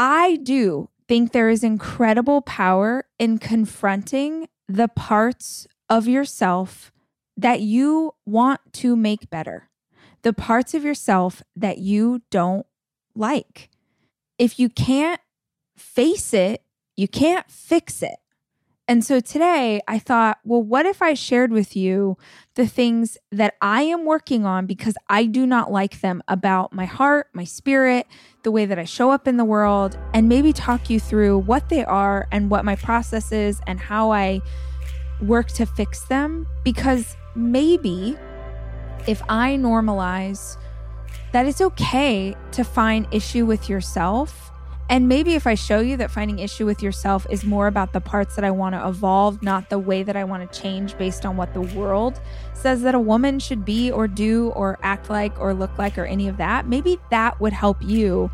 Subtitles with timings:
[0.00, 6.92] I do think there is incredible power in confronting the parts of yourself
[7.36, 9.70] that you want to make better,
[10.22, 12.64] the parts of yourself that you don't
[13.16, 13.70] like.
[14.38, 15.20] If you can't
[15.76, 16.62] face it,
[16.96, 18.18] you can't fix it.
[18.88, 22.16] And so today I thought, well, what if I shared with you
[22.54, 26.86] the things that I am working on because I do not like them about my
[26.86, 28.06] heart, my spirit,
[28.44, 31.68] the way that I show up in the world, and maybe talk you through what
[31.68, 34.40] they are and what my process is and how I
[35.20, 36.46] work to fix them?
[36.64, 38.16] Because maybe
[39.06, 40.56] if I normalize
[41.32, 44.47] that it's okay to find issue with yourself
[44.88, 48.00] and maybe if I show you that finding issue with yourself is more about the
[48.00, 51.26] parts that I want to evolve, not the way that I want to change based
[51.26, 52.20] on what the world
[52.54, 56.06] says that a woman should be or do or act like or look like or
[56.06, 58.30] any of that, maybe that would help you.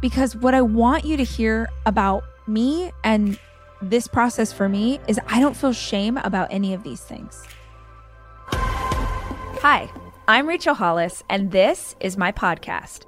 [0.00, 3.38] Because what I want you to hear about me and
[3.82, 7.44] this process for me is I don't feel shame about any of these things.
[9.60, 9.90] Hi,
[10.26, 13.07] I'm Rachel Hollis, and this is my podcast.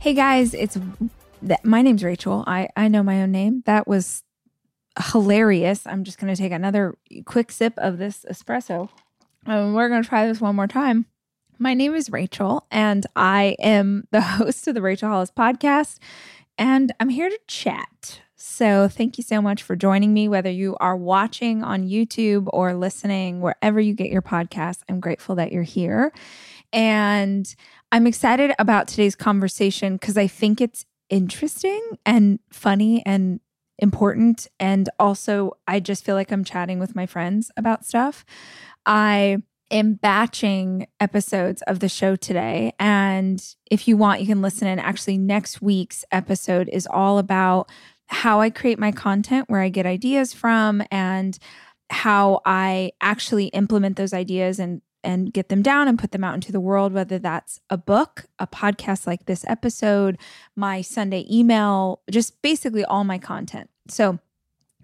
[0.00, 0.78] Hey guys, it's
[1.62, 2.42] my name's Rachel.
[2.46, 3.62] I I know my own name.
[3.66, 4.22] That was
[5.12, 5.86] hilarious.
[5.86, 6.96] I'm just going to take another
[7.26, 8.88] quick sip of this espresso.
[9.44, 11.04] And we're going to try this one more time.
[11.58, 15.98] My name is Rachel, and I am the host of the Rachel Hollis podcast,
[16.56, 18.22] and I'm here to chat.
[18.36, 22.72] So, thank you so much for joining me, whether you are watching on YouTube or
[22.72, 24.78] listening wherever you get your podcast.
[24.88, 26.10] I'm grateful that you're here.
[26.72, 27.54] And
[27.92, 33.40] I'm excited about today's conversation because I think it's interesting and funny and
[33.78, 34.46] important.
[34.60, 38.24] And also, I just feel like I'm chatting with my friends about stuff.
[38.86, 39.38] I
[39.72, 42.74] am batching episodes of the show today.
[42.78, 44.78] And if you want, you can listen in.
[44.78, 47.68] Actually, next week's episode is all about
[48.08, 51.38] how I create my content, where I get ideas from, and
[51.90, 56.34] how I actually implement those ideas and and get them down and put them out
[56.34, 60.18] into the world, whether that's a book, a podcast like this episode,
[60.56, 63.70] my Sunday email, just basically all my content.
[63.88, 64.18] So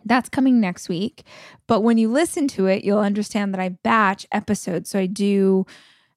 [0.04, 1.24] that's coming next week.
[1.66, 4.90] But when you listen to it, you'll understand that I batch episodes.
[4.90, 5.66] So I do,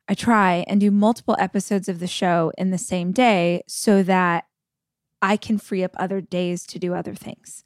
[0.07, 4.45] I try and do multiple episodes of the show in the same day so that
[5.21, 7.63] I can free up other days to do other things.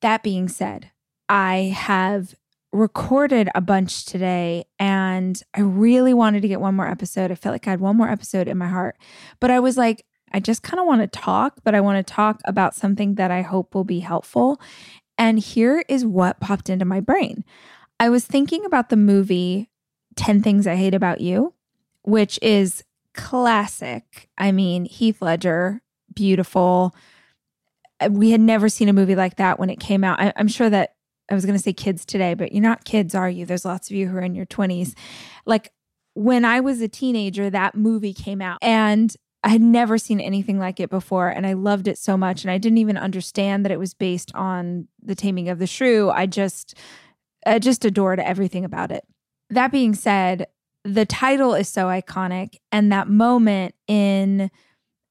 [0.00, 0.90] That being said,
[1.28, 2.34] I have
[2.72, 7.30] recorded a bunch today and I really wanted to get one more episode.
[7.30, 8.96] I felt like I had one more episode in my heart.
[9.40, 12.12] But I was like, I just kind of want to talk, but I want to
[12.12, 14.60] talk about something that I hope will be helpful.
[15.18, 17.44] And here is what popped into my brain.
[17.98, 19.68] I was thinking about the movie
[20.16, 21.54] 10 Things I Hate About You,
[22.02, 24.28] which is classic.
[24.38, 25.82] I mean, Heath Ledger,
[26.14, 26.94] beautiful.
[28.00, 30.20] Uh, we had never seen a movie like that when it came out.
[30.20, 30.94] I, am sure that
[31.30, 33.46] I was going to say kids today, but you're not kids, are you?
[33.46, 34.94] There's lots of you who are in your 20s.
[35.46, 35.72] Like
[36.14, 40.58] when I was a teenager, that movie came out and I had never seen anything
[40.58, 41.28] like it before.
[41.28, 42.44] And I loved it so much.
[42.44, 46.10] And I didn't even understand that it was based on the taming of the shrew.
[46.10, 46.74] I just,
[47.46, 49.04] I just adored everything about it.
[49.48, 50.46] That being said,
[50.84, 52.56] the title is so iconic.
[52.70, 54.50] And that moment in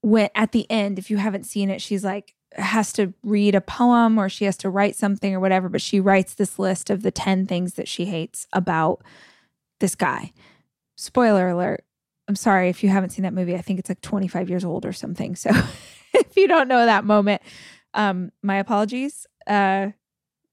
[0.01, 3.61] when at the end, if you haven't seen it, she's like, has to read a
[3.61, 7.03] poem or she has to write something or whatever, but she writes this list of
[7.03, 9.01] the 10 things that she hates about
[9.79, 10.33] this guy.
[10.97, 11.83] Spoiler alert.
[12.27, 13.55] I'm sorry if you haven't seen that movie.
[13.55, 15.35] I think it's like 25 years old or something.
[15.35, 15.49] So
[16.13, 17.41] if you don't know that moment,
[17.93, 19.25] um, my apologies.
[19.47, 19.89] Uh,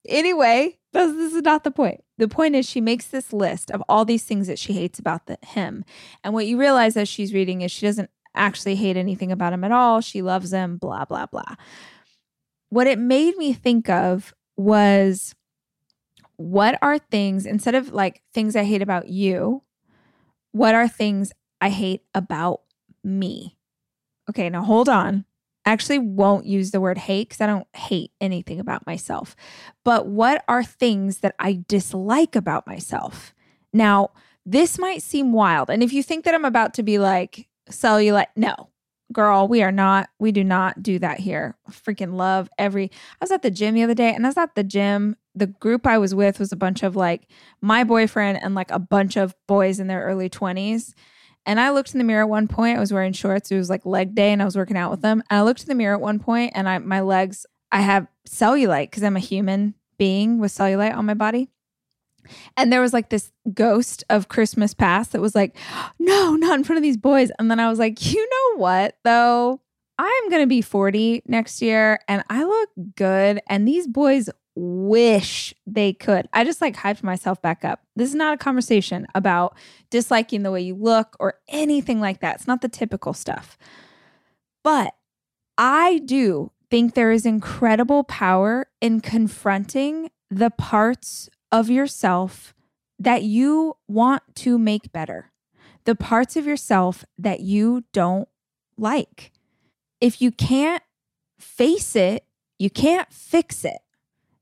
[0.09, 2.03] anyway, this, this is not the point.
[2.19, 5.27] The point is, she makes this list of all these things that she hates about
[5.27, 5.85] the, him.
[6.25, 9.65] And what you realize as she's reading is she doesn't actually hate anything about him
[9.65, 10.01] at all.
[10.01, 11.55] She loves him, blah, blah, blah.
[12.69, 15.35] What it made me think of was
[16.37, 19.63] what are things, instead of like things I hate about you,
[20.53, 22.61] what are things I hate about
[23.03, 23.57] me?
[24.29, 25.25] okay, now hold on.
[25.65, 29.35] I actually won't use the word hate because I don't hate anything about myself.
[29.85, 33.35] But what are things that I dislike about myself?
[33.73, 34.11] Now,
[34.45, 35.69] this might seem wild.
[35.69, 38.71] And if you think that I'm about to be like cellulite, no,
[39.13, 41.57] girl, we are not, we do not do that here.
[41.71, 44.55] freaking love every, I was at the gym the other day and I was at
[44.55, 45.17] the gym.
[45.35, 47.29] The group I was with was a bunch of like
[47.61, 50.93] my boyfriend and like a bunch of boys in their early 20s.
[51.45, 52.77] And I looked in the mirror at one point.
[52.77, 53.53] I was wearing shorts.
[53.53, 55.23] It was like leg day and I was working out with them.
[55.31, 58.09] And I looked in the mirror at one point and I my legs, I have
[58.29, 61.51] cellulite because I'm a human being with cellulite on my body.
[62.57, 65.57] And there was like this ghost of Christmas past that was like,
[65.99, 67.31] no, not in front of these boys.
[67.39, 69.61] And then I was like, you know what, though?
[69.99, 73.41] I'm going to be 40 next year and I look good.
[73.49, 76.29] And these boys wish they could.
[76.33, 77.81] I just like hyped myself back up.
[77.95, 79.57] This is not a conversation about
[79.91, 82.37] disliking the way you look or anything like that.
[82.37, 83.57] It's not the typical stuff.
[84.65, 84.95] But
[85.57, 92.55] I do think there is incredible power in confronting the parts of yourself
[92.99, 95.33] that you want to make better,
[95.85, 98.29] the parts of yourself that you don't
[98.77, 99.33] like.
[100.01, 100.83] If you can't
[101.39, 102.25] face it,
[102.59, 103.79] you can't fix it.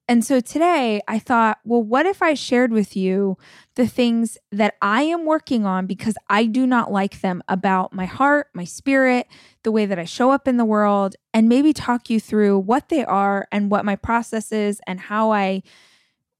[0.06, 3.38] And so today I thought, well, what if I shared with you
[3.74, 8.04] the things that I am working on because I do not like them about my
[8.04, 9.26] heart, my spirit,
[9.62, 12.90] the way that I show up in the world, and maybe talk you through what
[12.90, 15.62] they are and what my process is and how I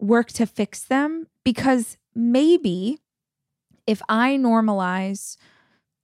[0.06, 2.98] work to fix them because maybe
[3.86, 5.36] if I normalize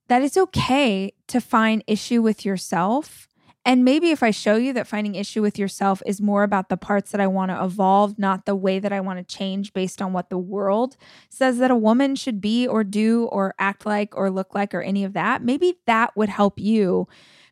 [0.09, 3.29] that it's okay to find issue with yourself.
[3.65, 6.77] And maybe if I show you that finding issue with yourself is more about the
[6.77, 10.03] parts that I want to evolve, not the way that I want to change based
[10.03, 10.97] on what the world
[11.29, 14.83] says that a woman should be or do or act like or look like or
[14.83, 17.07] any of that, maybe that would help you.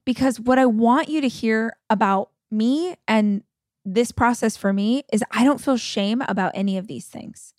[0.05, 3.45] Because what I want you to hear about me and
[3.95, 7.55] this process for me is I don't feel shame about any of these things.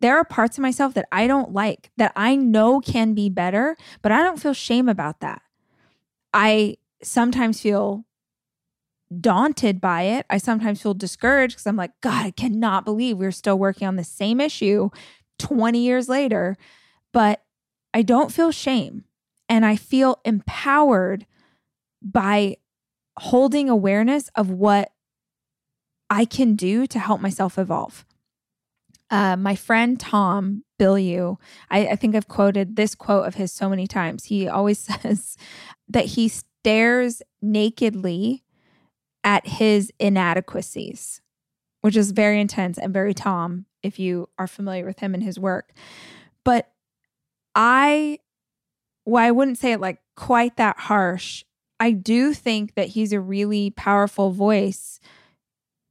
[0.00, 3.76] There are parts of myself that I don't like that I know can be better,
[4.02, 5.42] but I don't feel shame about that.
[6.32, 8.04] I sometimes feel
[9.20, 10.26] daunted by it.
[10.30, 13.96] I sometimes feel discouraged because I'm like, God, I cannot believe we're still working on
[13.96, 14.90] the same issue
[15.38, 16.56] 20 years later.
[17.12, 17.42] But
[17.92, 19.04] I don't feel shame
[19.48, 21.26] and I feel empowered
[22.00, 22.56] by
[23.18, 24.92] holding awareness of what
[26.10, 28.04] I can do to help myself evolve.
[29.10, 31.36] Uh, my friend Tom Bilyeu,
[31.70, 34.24] I, I think I've quoted this quote of his so many times.
[34.24, 35.36] He always says
[35.88, 38.44] that he stares nakedly
[39.22, 41.20] at his inadequacies,
[41.80, 45.38] which is very intense and very Tom if you are familiar with him and his
[45.38, 45.72] work.
[46.44, 46.70] But
[47.54, 48.18] I,
[49.04, 51.44] well, I wouldn't say it like quite that harsh.
[51.78, 55.00] I do think that he's a really powerful voice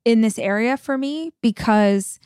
[0.06, 2.20] in this area for me because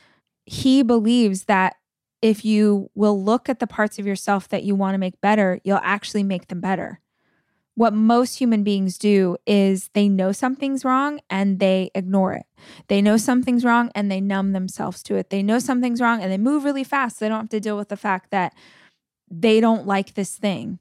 [0.46, 1.76] he believes that
[2.22, 5.60] if you will look at the parts of yourself that you want to make better,
[5.64, 7.00] you'll actually make them better.
[7.74, 12.46] What most human beings do is they know something's wrong and they ignore it.
[12.88, 15.30] They know something's wrong and they numb themselves to it.
[15.30, 17.18] They know something's wrong and they move really fast.
[17.18, 18.54] So they don't have to deal with the fact that
[19.28, 20.78] they don't like this thing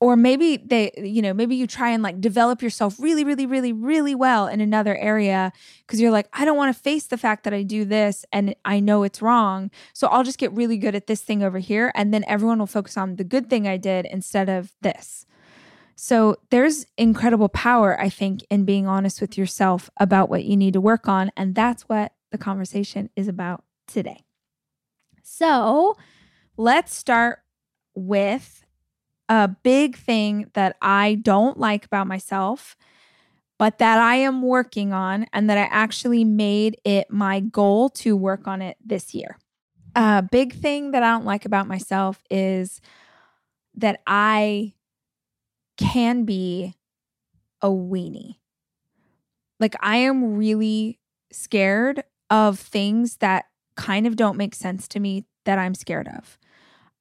[0.00, 3.72] or maybe they you know maybe you try and like develop yourself really really really
[3.72, 5.52] really well in another area
[5.86, 8.54] because you're like i don't want to face the fact that i do this and
[8.64, 11.92] i know it's wrong so i'll just get really good at this thing over here
[11.94, 15.24] and then everyone will focus on the good thing i did instead of this.
[16.00, 20.74] So there's incredible power i think in being honest with yourself about what you need
[20.74, 24.24] to work on and that's what the conversation is about today.
[25.22, 25.96] So
[26.56, 27.40] let's start
[27.94, 28.64] with
[29.28, 32.76] a big thing that I don't like about myself,
[33.58, 38.16] but that I am working on and that I actually made it my goal to
[38.16, 39.36] work on it this year.
[39.94, 42.80] A big thing that I don't like about myself is
[43.74, 44.74] that I
[45.76, 46.74] can be
[47.60, 48.36] a weenie.
[49.60, 51.00] Like, I am really
[51.32, 56.38] scared of things that kind of don't make sense to me that I'm scared of.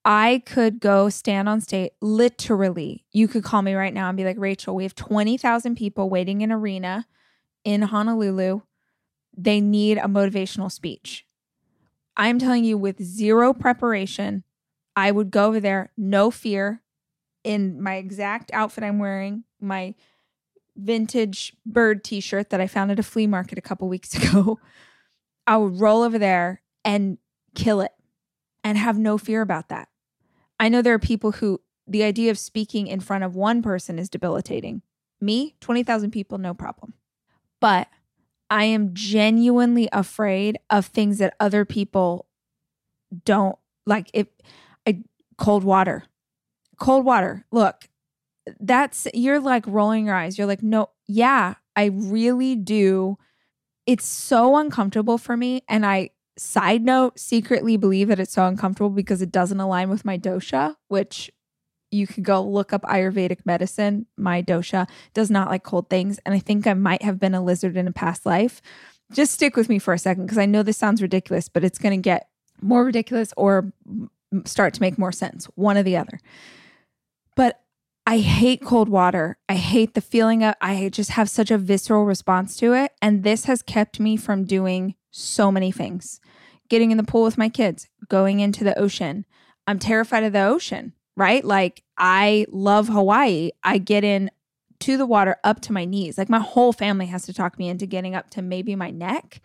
[0.09, 1.91] I could go stand on stage.
[1.99, 6.09] Literally, you could call me right now and be like, Rachel, we have 20,000 people
[6.09, 7.05] waiting in arena
[7.65, 8.61] in Honolulu.
[9.37, 11.25] They need a motivational speech.
[12.15, 14.45] I'm telling you, with zero preparation,
[14.95, 16.81] I would go over there, no fear,
[17.43, 19.93] in my exact outfit I'm wearing, my
[20.77, 24.57] vintage bird t shirt that I found at a flea market a couple weeks ago.
[25.45, 27.17] I would roll over there and
[27.55, 27.91] kill it
[28.63, 29.89] and have no fear about that.
[30.59, 33.97] I know there are people who the idea of speaking in front of one person
[33.97, 34.81] is debilitating.
[35.21, 36.93] Me, 20,000 people, no problem.
[37.61, 37.87] But
[38.49, 42.27] I am genuinely afraid of things that other people
[43.25, 44.09] don't like.
[44.13, 44.27] If
[44.85, 45.03] I
[45.37, 46.03] cold water,
[46.79, 47.45] cold water.
[47.51, 47.87] Look,
[48.59, 50.37] that's you're like rolling your eyes.
[50.37, 53.17] You're like, no, yeah, I really do.
[53.85, 55.61] It's so uncomfortable for me.
[55.67, 60.05] And I, side note, secretly believe that it's so uncomfortable because it doesn't align with
[60.05, 61.31] my dosha, which
[61.91, 64.05] you could go look up Ayurvedic medicine.
[64.17, 66.19] My dosha does not like cold things.
[66.25, 68.61] And I think I might have been a lizard in a past life.
[69.11, 71.79] Just stick with me for a second because I know this sounds ridiculous, but it's
[71.79, 72.27] going to get
[72.61, 73.71] more ridiculous or
[74.45, 76.19] start to make more sense, one or the other.
[77.35, 77.61] But
[78.05, 79.37] I hate cold water.
[79.47, 82.91] I hate the feeling of, I just have such a visceral response to it.
[83.01, 86.19] And this has kept me from doing so many things
[86.69, 89.25] getting in the pool with my kids, going into the ocean.
[89.65, 91.43] I'm terrified of the ocean, right?
[91.43, 93.51] Like, I love Hawaii.
[93.63, 94.31] I get in
[94.79, 96.17] to the water up to my knees.
[96.17, 99.41] Like, my whole family has to talk me into getting up to maybe my neck.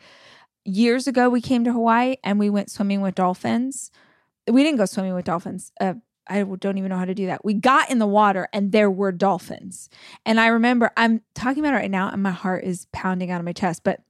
[0.64, 3.90] Years ago, we came to Hawaii and we went swimming with dolphins.
[4.46, 5.72] We didn't go swimming with dolphins.
[5.80, 5.94] Uh,
[6.28, 7.44] I don't even know how to do that.
[7.44, 9.88] We got in the water and there were dolphins.
[10.24, 13.40] And I remember, I'm talking about it right now and my heart is pounding out
[13.40, 14.00] of my chest, but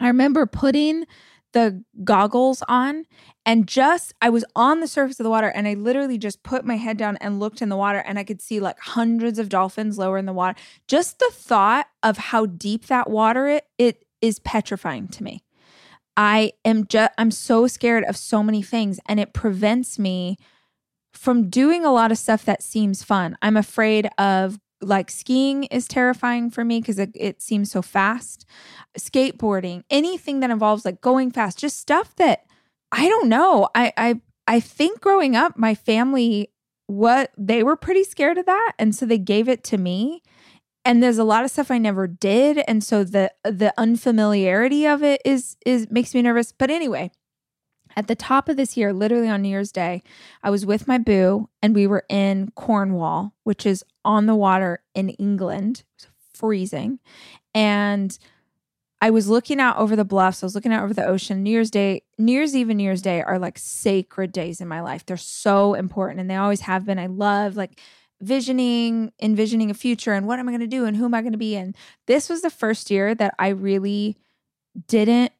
[0.00, 1.04] I remember putting
[1.52, 3.04] the goggles on
[3.44, 6.64] and just, I was on the surface of the water and I literally just put
[6.64, 9.48] my head down and looked in the water and I could see like hundreds of
[9.48, 10.58] dolphins lower in the water.
[10.86, 15.42] Just the thought of how deep that water it, it is petrifying to me.
[16.16, 20.36] I am just, I'm so scared of so many things and it prevents me
[21.12, 23.36] from doing a lot of stuff that seems fun.
[23.42, 28.44] I'm afraid of like skiing is terrifying for me because it, it seems so fast.
[28.98, 32.44] Skateboarding, anything that involves like going fast, just stuff that
[32.90, 33.68] I don't know.
[33.74, 36.50] I I I think growing up, my family
[36.88, 40.22] what they were pretty scared of that, and so they gave it to me.
[40.84, 45.02] And there's a lot of stuff I never did, and so the the unfamiliarity of
[45.02, 46.52] it is is makes me nervous.
[46.52, 47.12] But anyway,
[47.96, 50.02] at the top of this year, literally on New Year's Day,
[50.42, 54.82] I was with my boo and we were in Cornwall, which is on the water
[54.94, 55.84] in England.
[55.98, 56.98] It was freezing.
[57.54, 58.16] And
[59.00, 60.42] I was looking out over the bluffs.
[60.42, 61.42] I was looking out over the ocean.
[61.42, 64.68] New Year's Day, New Year's Eve and New Year's Day are like sacred days in
[64.68, 65.04] my life.
[65.04, 66.98] They're so important and they always have been.
[66.98, 67.80] I love like
[68.20, 71.20] visioning, envisioning a future and what am I going to do and who am I
[71.20, 71.56] going to be?
[71.56, 74.16] And this was the first year that I really
[74.86, 75.32] didn't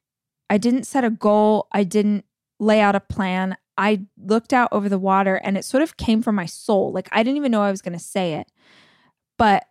[0.50, 1.66] I didn't set a goal.
[1.72, 2.26] I didn't
[2.62, 3.56] lay out a plan.
[3.76, 6.92] I looked out over the water and it sort of came from my soul.
[6.92, 8.46] Like I didn't even know I was going to say it.
[9.36, 9.64] But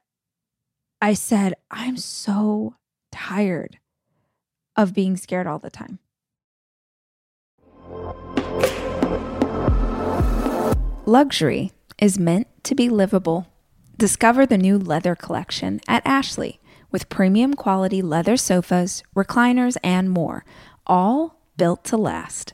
[1.02, 2.76] I said, I'm so
[3.12, 3.80] tired
[4.76, 6.00] of being scared all the time.
[11.06, 13.48] Luxury is meant to be livable.
[13.98, 16.60] Discover the new leather collection at Ashley
[16.92, 20.44] with premium quality leather sofas, recliners, and more,
[20.86, 22.54] all built to last.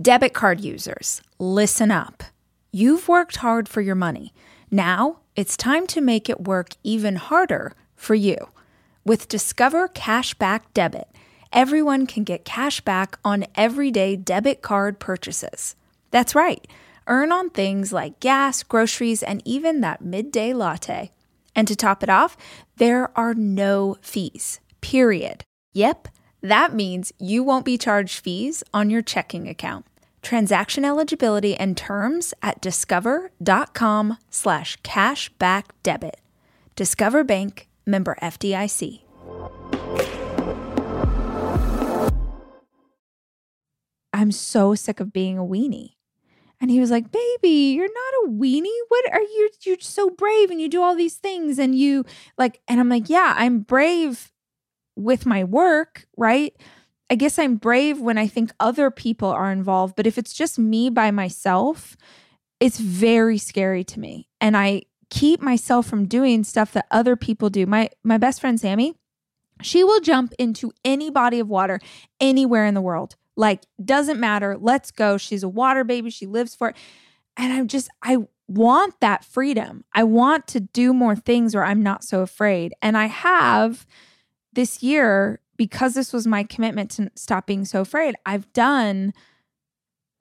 [0.00, 2.22] Debit card users, listen up.
[2.70, 4.32] You've worked hard for your money.
[4.70, 8.36] Now it's time to make it work even harder for you.
[9.04, 11.08] With Discover Cashback Debit,
[11.52, 15.74] everyone can get cash back on everyday debit card purchases.
[16.12, 16.64] That's right,
[17.08, 21.10] earn on things like gas, groceries, and even that midday latte.
[21.56, 22.36] And to top it off,
[22.76, 25.42] there are no fees, period.
[25.72, 26.06] Yep,
[26.42, 29.86] that means you won't be charged fees on your checking account.
[30.22, 36.20] Transaction eligibility and terms at discover.com slash cashback debit.
[36.76, 39.00] Discover Bank, member FDIC.
[44.12, 45.94] I'm so sick of being a weenie.
[46.60, 48.80] And he was like, "Baby, you're not a weenie.
[48.88, 49.48] What are you?
[49.62, 52.04] You're so brave, and you do all these things, and you
[52.36, 54.32] like." And I'm like, "Yeah, I'm brave
[54.98, 56.54] with my work, right?
[57.10, 60.58] I guess I'm brave when I think other people are involved, but if it's just
[60.58, 61.96] me by myself,
[62.60, 64.28] it's very scary to me.
[64.40, 67.64] And I keep myself from doing stuff that other people do.
[67.64, 68.94] My my best friend Sammy,
[69.62, 71.80] she will jump into any body of water
[72.20, 73.16] anywhere in the world.
[73.36, 75.16] Like doesn't matter, let's go.
[75.16, 76.76] She's a water baby, she lives for it.
[77.36, 79.84] And I'm just, I want that freedom.
[79.94, 82.74] I want to do more things where I'm not so afraid.
[82.82, 83.86] And I have
[84.58, 89.14] this year, because this was my commitment to stop being so afraid, I've done.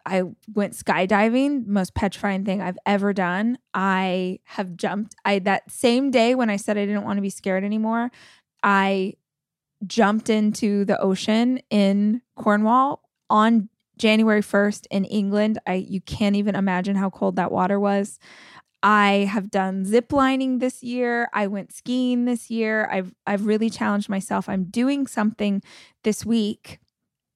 [0.06, 3.58] I went skydiving, most petrifying thing I've ever done.
[3.74, 5.15] I have jumped.
[5.25, 8.12] I that same day when I said I didn't want to be scared anymore,
[8.62, 9.15] I
[9.88, 13.01] jumped into the ocean in Cornwall
[13.32, 15.58] on January 1st in England.
[15.65, 18.20] I you can't even imagine how cold that water was.
[18.84, 21.30] I have done zip lining this year.
[21.34, 22.88] I went skiing this year.
[22.92, 24.48] I've I've really challenged myself.
[24.48, 25.64] I'm doing something
[26.04, 26.80] this week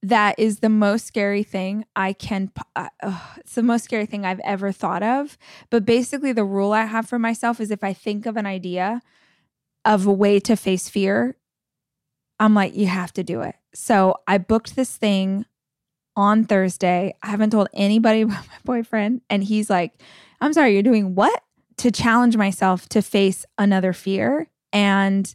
[0.04, 2.88] that is the most scary thing I can uh,
[3.36, 5.38] it's the most scary thing I've ever thought of.
[5.70, 9.00] But basically the rule I have for myself is if I think of an idea
[9.84, 11.36] of a way to face fear,
[12.38, 13.56] I'm like you have to do it.
[13.74, 15.46] So I booked this thing
[16.16, 17.14] on Thursday.
[17.22, 19.22] I haven't told anybody about my boyfriend.
[19.30, 19.92] And he's like,
[20.42, 21.42] I'm sorry, you're doing what?
[21.78, 24.48] To challenge myself to face another fear.
[24.72, 25.32] And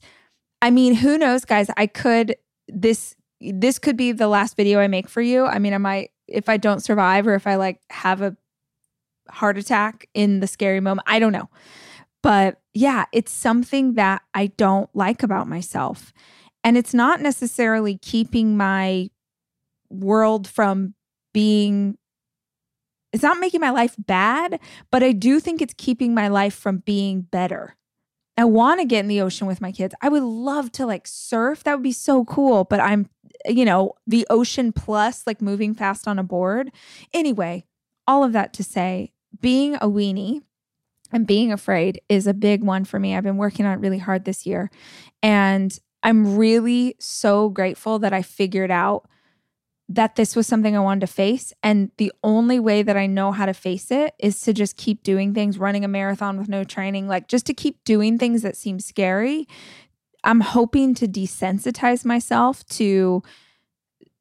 [0.61, 1.69] I mean, who knows, guys?
[1.77, 2.35] I could,
[2.67, 5.45] this, this could be the last video I make for you.
[5.45, 8.35] I mean, I might, if I don't survive or if I like have a
[9.29, 11.49] heart attack in the scary moment, I don't know.
[12.21, 16.11] But yeah, it's something that I don't like about myself.
[16.63, 19.09] And it's not necessarily keeping my
[19.89, 20.95] world from
[21.33, 21.97] being
[23.17, 24.59] it's not making my life bad,
[24.91, 27.75] but I do think it's keeping my life from being better.
[28.37, 29.95] I want to get in the ocean with my kids.
[29.99, 31.63] I would love to like surf.
[31.63, 33.09] That would be so cool, but I'm
[33.45, 36.71] you know, the ocean plus like moving fast on a board.
[37.13, 37.65] Anyway,
[38.05, 40.41] all of that to say, being a weenie
[41.11, 43.15] and being afraid is a big one for me.
[43.15, 44.69] I've been working on it really hard this year.
[45.23, 49.07] And I'm really so grateful that I figured out
[49.89, 51.53] that this was something I wanted to face.
[51.63, 55.01] And the only way that I know how to face it is to just keep
[55.03, 58.57] doing things, running a marathon with no training, like just to keep doing things that
[58.57, 59.47] seem scary.
[60.23, 63.23] I'm hoping to desensitize myself to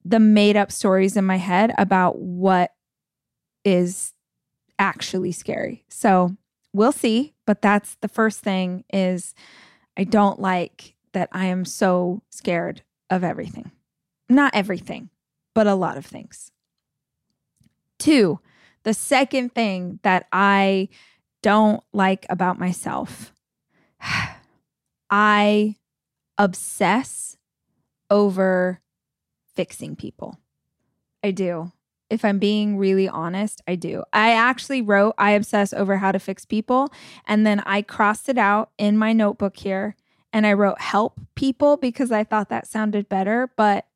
[0.04, 2.72] the made up stories in my head about what
[3.64, 4.12] is
[4.78, 5.84] actually scary.
[5.88, 6.36] So
[6.72, 7.34] we'll see.
[7.44, 9.34] But that's the first thing is
[9.96, 13.72] I don't like that I am so scared of everything.
[14.28, 15.10] Not everything,
[15.56, 16.52] but a lot of things.
[17.98, 18.40] Two,
[18.82, 20.90] the second thing that I
[21.40, 23.32] don't like about myself,
[25.10, 25.76] I
[26.36, 27.38] obsess
[28.10, 28.82] over
[29.54, 30.38] fixing people.
[31.24, 31.72] I do.
[32.10, 34.04] If I'm being really honest, I do.
[34.12, 36.92] I actually wrote, I obsess over how to fix people.
[37.26, 39.96] And then I crossed it out in my notebook here
[40.34, 43.50] and I wrote help people because I thought that sounded better.
[43.56, 43.86] But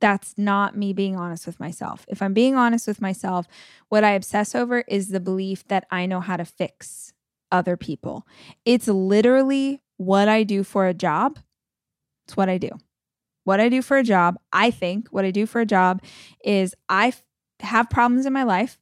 [0.00, 2.04] that's not me being honest with myself.
[2.08, 3.46] If I'm being honest with myself,
[3.88, 7.12] what I obsess over is the belief that I know how to fix
[7.50, 8.26] other people.
[8.64, 11.38] It's literally what I do for a job.
[12.26, 12.70] It's what I do.
[13.44, 16.02] What I do for a job, I think what I do for a job
[16.44, 17.24] is I f-
[17.60, 18.78] have problems in my life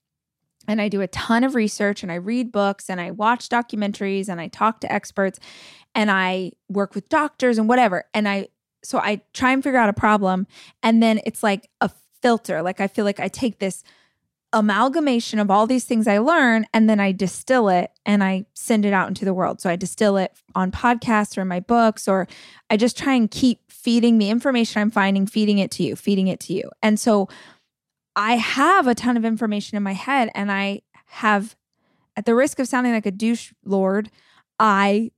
[0.66, 4.28] and I do a ton of research and I read books and I watch documentaries
[4.28, 5.38] and I talk to experts
[5.94, 8.04] and I work with doctors and whatever.
[8.12, 8.48] And I
[8.82, 10.46] so I try and figure out a problem
[10.82, 11.90] and then it's like a
[12.22, 12.62] filter.
[12.62, 13.82] Like I feel like I take this
[14.52, 18.84] amalgamation of all these things I learn and then I distill it and I send
[18.84, 19.60] it out into the world.
[19.60, 22.26] So I distill it on podcasts or in my books or
[22.70, 26.28] I just try and keep feeding the information I'm finding, feeding it to you, feeding
[26.28, 26.70] it to you.
[26.82, 27.28] And so
[28.14, 31.54] I have a ton of information in my head and I have
[32.16, 34.10] at the risk of sounding like a douche lord,
[34.58, 35.10] I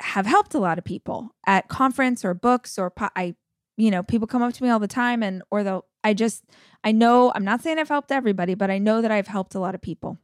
[0.00, 3.34] have helped a lot of people at conference or books or po- I
[3.76, 6.44] you know people come up to me all the time and or they'll I just
[6.82, 9.60] I know I'm not saying I've helped everybody but I know that I've helped a
[9.60, 10.18] lot of people.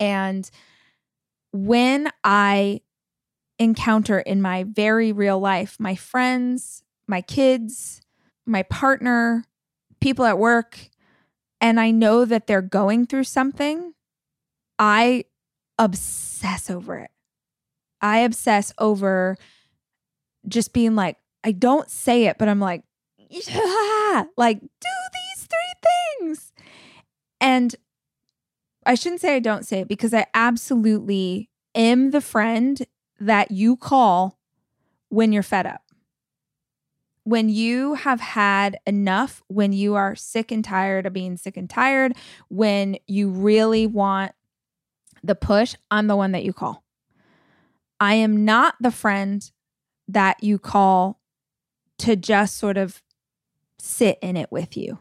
[0.00, 0.50] And
[1.52, 2.80] when I
[3.58, 8.00] encounter in my very real life my friends my kids
[8.46, 9.44] my partner
[10.00, 10.88] people at work
[11.60, 13.92] and I know that they're going through something
[14.78, 15.24] I
[15.78, 17.10] obsess over it
[18.00, 19.36] I obsess over
[20.46, 22.82] just being like, I don't say it, but I'm like,
[23.30, 24.66] yeah, like, do
[25.12, 26.52] these three things.
[27.40, 27.74] And
[28.84, 32.80] I shouldn't say I don't say it because I absolutely am the friend
[33.20, 34.38] that you call
[35.08, 35.82] when you're fed up.
[37.24, 41.68] When you have had enough, when you are sick and tired of being sick and
[41.68, 42.14] tired,
[42.48, 44.32] when you really want
[45.22, 46.82] the push, I'm the one that you call.
[48.00, 49.48] I am not the friend
[50.06, 51.20] that you call
[51.98, 53.02] to just sort of
[53.78, 54.98] sit in it with you.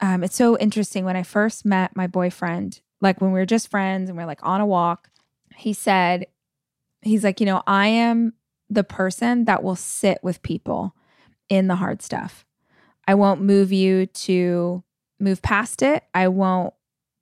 [0.00, 1.04] Um, it's so interesting.
[1.04, 4.26] When I first met my boyfriend, like when we were just friends and we are
[4.26, 5.10] like on a walk,
[5.56, 6.26] he said,
[7.02, 8.34] he's like, you know, I am
[8.70, 10.94] the person that will sit with people
[11.48, 12.46] in the hard stuff.
[13.06, 14.84] I won't move you to
[15.18, 16.04] move past it.
[16.14, 16.74] I won't,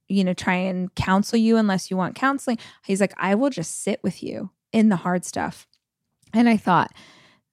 [0.08, 2.58] you know, try and counsel you unless you want counseling.
[2.84, 5.66] He's like, I will just sit with you in the hard stuff.
[6.34, 6.92] And I thought,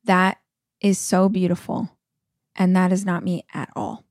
[0.03, 0.39] that
[0.81, 1.89] is so beautiful.
[2.53, 4.03] And that is not me at all.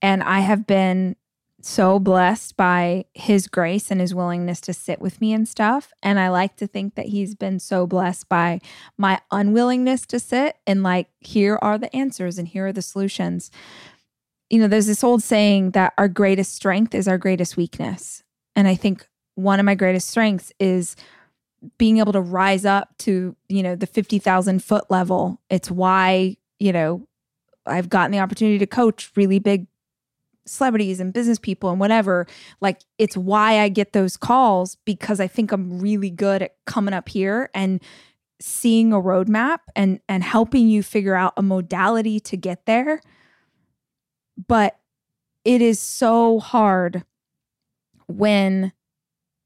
[0.00, 1.16] And I have been
[1.60, 5.92] so blessed by his grace and his willingness to sit with me and stuff.
[6.00, 8.60] And I like to think that he's been so blessed by
[8.96, 13.50] my unwillingness to sit and, like, here are the answers and here are the solutions.
[14.48, 18.22] You know, there's this old saying that our greatest strength is our greatest weakness.
[18.54, 20.94] And I think one of my greatest strengths is
[21.78, 25.40] being able to rise up to, you know, the 50,000 foot level.
[25.50, 27.06] It's why, you know,
[27.66, 29.66] I've gotten the opportunity to coach really big
[30.46, 32.26] celebrities and business people and whatever.
[32.60, 36.94] Like, it's why I get those calls because I think I'm really good at coming
[36.94, 37.82] up here and
[38.40, 43.00] seeing a roadmap and and helping you figure out a modality to get there.
[44.48, 44.78] But
[45.44, 47.04] it is so hard
[48.06, 48.72] when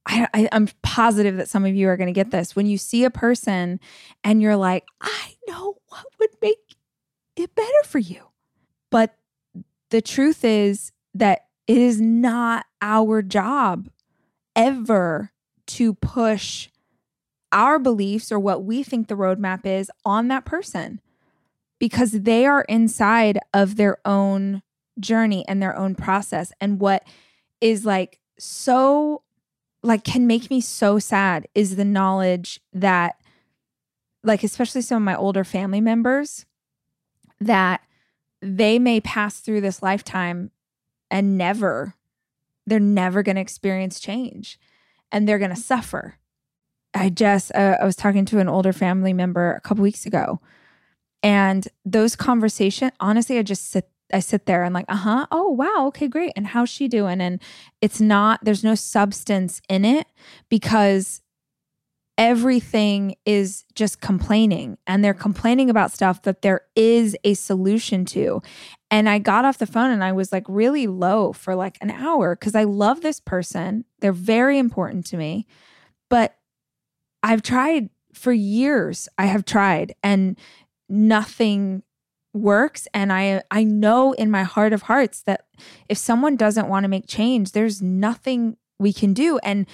[0.08, 2.56] I, I, I'm positive that some of you are going to get this.
[2.56, 3.78] When you see a person
[4.24, 6.76] and you're like, I know what would make
[7.36, 8.24] it better for you.
[8.90, 9.14] But
[9.90, 13.90] the truth is that it is not our job
[14.56, 15.32] ever
[15.66, 16.68] to push
[17.52, 21.00] our beliefs or what we think the roadmap is on that person
[21.78, 24.62] because they are inside of their own
[24.98, 26.52] journey and their own process.
[26.60, 27.06] And what
[27.60, 29.22] is like so
[29.82, 33.16] like can make me so sad is the knowledge that
[34.24, 36.46] like especially some of my older family members
[37.40, 37.80] that
[38.40, 40.50] they may pass through this lifetime
[41.10, 41.94] and never
[42.66, 44.58] they're never going to experience change
[45.10, 46.16] and they're going to suffer.
[46.94, 50.40] I just uh, i was talking to an older family member a couple weeks ago
[51.22, 55.50] and those conversations honestly i just sit I sit there and like, uh huh, oh
[55.50, 56.32] wow, okay, great.
[56.36, 57.20] And how's she doing?
[57.20, 57.40] And
[57.80, 60.06] it's not, there's no substance in it
[60.48, 61.22] because
[62.16, 68.42] everything is just complaining and they're complaining about stuff that there is a solution to.
[68.90, 71.92] And I got off the phone and I was like really low for like an
[71.92, 73.84] hour because I love this person.
[74.00, 75.46] They're very important to me.
[76.10, 76.34] But
[77.22, 80.36] I've tried for years, I have tried, and
[80.88, 81.82] nothing
[82.38, 85.46] works and i i know in my heart of hearts that
[85.88, 89.38] if someone doesn't want to make change there's nothing we can do.
[89.38, 89.66] And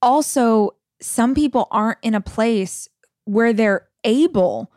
[0.00, 2.88] also some people aren't in a place
[3.24, 4.72] where they're able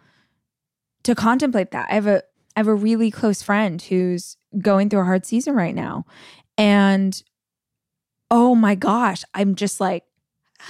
[1.04, 1.88] to contemplate that.
[1.90, 2.24] I have a
[2.56, 6.06] i have a really close friend who's going through a hard season right now
[6.58, 7.22] and
[8.32, 10.06] oh my gosh i'm just like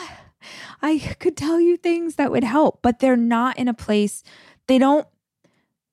[0.81, 4.23] i could tell you things that would help but they're not in a place
[4.65, 5.07] they don't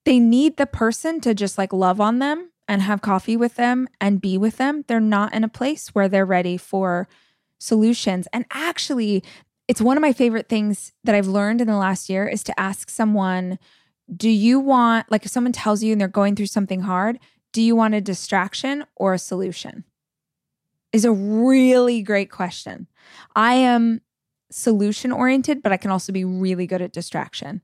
[0.04, 3.88] they need the person to just like love on them and have coffee with them
[4.00, 4.84] and be with them.
[4.88, 7.08] They're not in a place where they're ready for
[7.58, 8.26] solutions.
[8.32, 9.22] And actually,
[9.68, 12.60] it's one of my favorite things that I've learned in the last year is to
[12.60, 13.58] ask someone,
[14.14, 17.18] do you want, like if someone tells you and they're going through something hard,
[17.52, 19.84] do you want a distraction or a solution?
[20.92, 22.88] Is a really great question.
[23.36, 24.00] I am
[24.50, 27.62] solution oriented, but I can also be really good at distraction.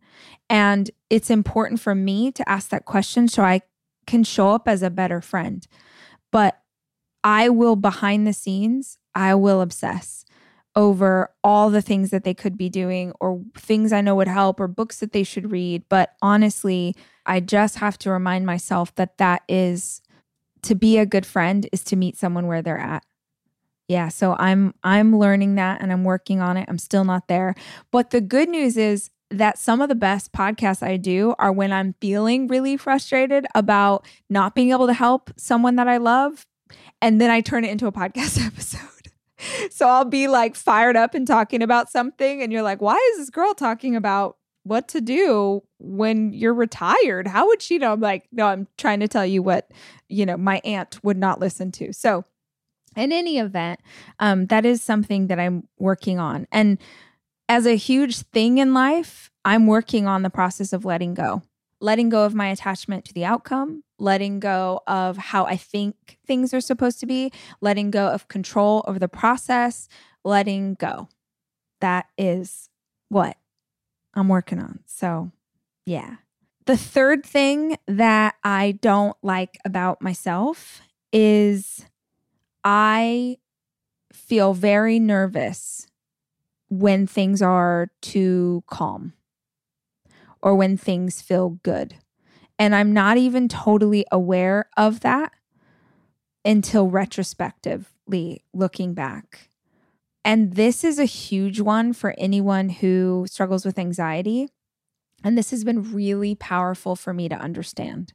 [0.48, 3.62] And it's important for me to ask that question so I
[4.06, 5.66] can show up as a better friend.
[6.30, 6.60] But
[7.24, 10.24] I will, behind the scenes, I will obsess
[10.76, 14.60] over all the things that they could be doing or things I know would help
[14.60, 15.82] or books that they should read.
[15.88, 16.94] But honestly,
[17.26, 20.02] I just have to remind myself that that is
[20.62, 23.04] to be a good friend is to meet someone where they're at
[23.88, 27.54] yeah so i'm i'm learning that and i'm working on it i'm still not there
[27.90, 31.72] but the good news is that some of the best podcasts i do are when
[31.72, 36.46] i'm feeling really frustrated about not being able to help someone that i love
[37.00, 38.80] and then i turn it into a podcast episode.
[39.70, 43.18] So i'll be like fired up and talking about something and you're like why is
[43.18, 47.26] this girl talking about what to do when you're retired?
[47.26, 47.92] How would she know?
[47.92, 49.70] I'm like no i'm trying to tell you what
[50.08, 51.92] you know my aunt would not listen to.
[51.92, 52.24] So
[52.96, 53.80] in any event,
[54.18, 56.46] um, that is something that I'm working on.
[56.50, 56.78] And
[57.48, 61.42] as a huge thing in life, I'm working on the process of letting go,
[61.80, 66.52] letting go of my attachment to the outcome, letting go of how I think things
[66.52, 69.88] are supposed to be, letting go of control over the process,
[70.24, 71.08] letting go.
[71.80, 72.68] That is
[73.08, 73.38] what
[74.14, 74.80] I'm working on.
[74.86, 75.32] So,
[75.86, 76.16] yeah.
[76.66, 80.82] The third thing that I don't like about myself
[81.14, 81.86] is
[82.62, 83.38] I
[84.12, 85.87] feel very nervous
[86.68, 89.12] when things are too calm
[90.42, 91.96] or when things feel good.
[92.58, 95.32] And I'm not even totally aware of that
[96.44, 99.50] until retrospectively looking back.
[100.24, 104.48] And this is a huge one for anyone who struggles with anxiety.
[105.24, 108.12] And this has been really powerful for me to understand.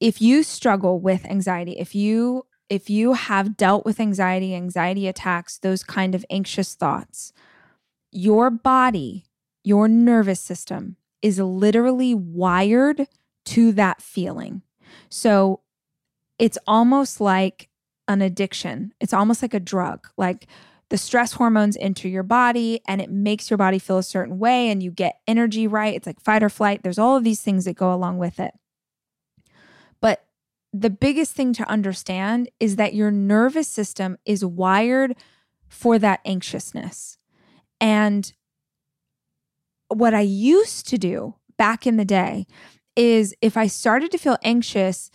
[0.00, 5.58] If you struggle with anxiety, if you if you have dealt with anxiety, anxiety attacks,
[5.58, 7.34] those kind of anxious thoughts,
[8.10, 9.26] your body,
[9.62, 13.06] your nervous system is literally wired
[13.44, 14.62] to that feeling.
[15.10, 15.60] So
[16.38, 17.68] it's almost like
[18.08, 18.94] an addiction.
[19.00, 20.08] It's almost like a drug.
[20.16, 20.46] Like
[20.88, 24.70] the stress hormones enter your body and it makes your body feel a certain way
[24.70, 25.94] and you get energy right.
[25.94, 26.82] It's like fight or flight.
[26.82, 28.54] There's all of these things that go along with it.
[30.72, 35.14] The biggest thing to understand is that your nervous system is wired
[35.68, 37.18] for that anxiousness.
[37.80, 38.32] And
[39.88, 42.46] what I used to do back in the day
[42.96, 45.10] is if I started to feel anxious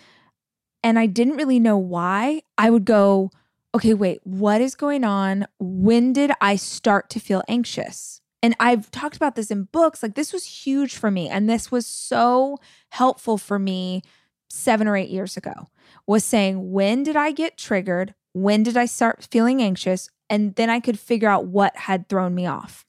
[0.83, 3.31] and I didn't really know why, I would go,
[3.73, 5.45] okay, wait, what is going on?
[5.59, 8.21] When did I start to feel anxious?
[8.43, 10.03] And I've talked about this in books.
[10.03, 11.27] Like, this was huge for me.
[11.27, 12.57] And this was so
[12.89, 14.03] helpful for me
[14.49, 15.67] seven or eight years ago
[16.05, 18.13] was saying, when did I get triggered?
[18.33, 20.09] When did I start feeling anxious?
[20.29, 22.85] And then I could figure out what had thrown me off.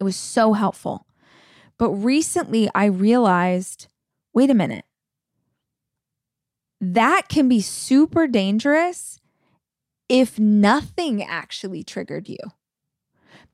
[0.00, 1.06] It was so helpful.
[1.78, 3.88] But recently I realized
[4.32, 4.84] wait a minute,
[6.80, 9.18] that can be super dangerous
[10.08, 12.38] if nothing actually triggered you.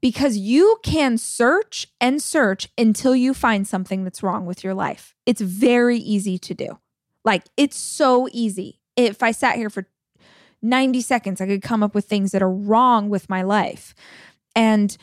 [0.00, 5.14] Because you can search and search until you find something that's wrong with your life.
[5.24, 6.78] It's very easy to do.
[7.26, 8.80] Like it's so easy.
[8.96, 9.86] If I sat here for
[10.62, 13.94] 90 seconds, I could come up with things that are wrong with my life.
[14.54, 14.96] And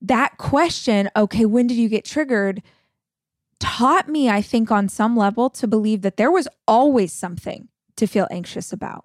[0.00, 2.62] that question, okay, when did you get triggered?
[3.60, 8.06] taught me, I think, on some level to believe that there was always something to
[8.06, 9.04] feel anxious about.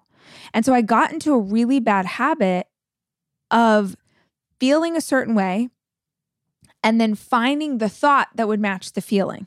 [0.52, 2.68] And so I got into a really bad habit
[3.50, 3.96] of
[4.58, 5.68] feeling a certain way
[6.82, 9.46] and then finding the thought that would match the feeling.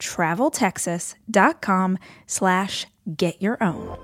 [0.00, 2.86] traveltexas.com slash
[3.16, 3.96] get your own.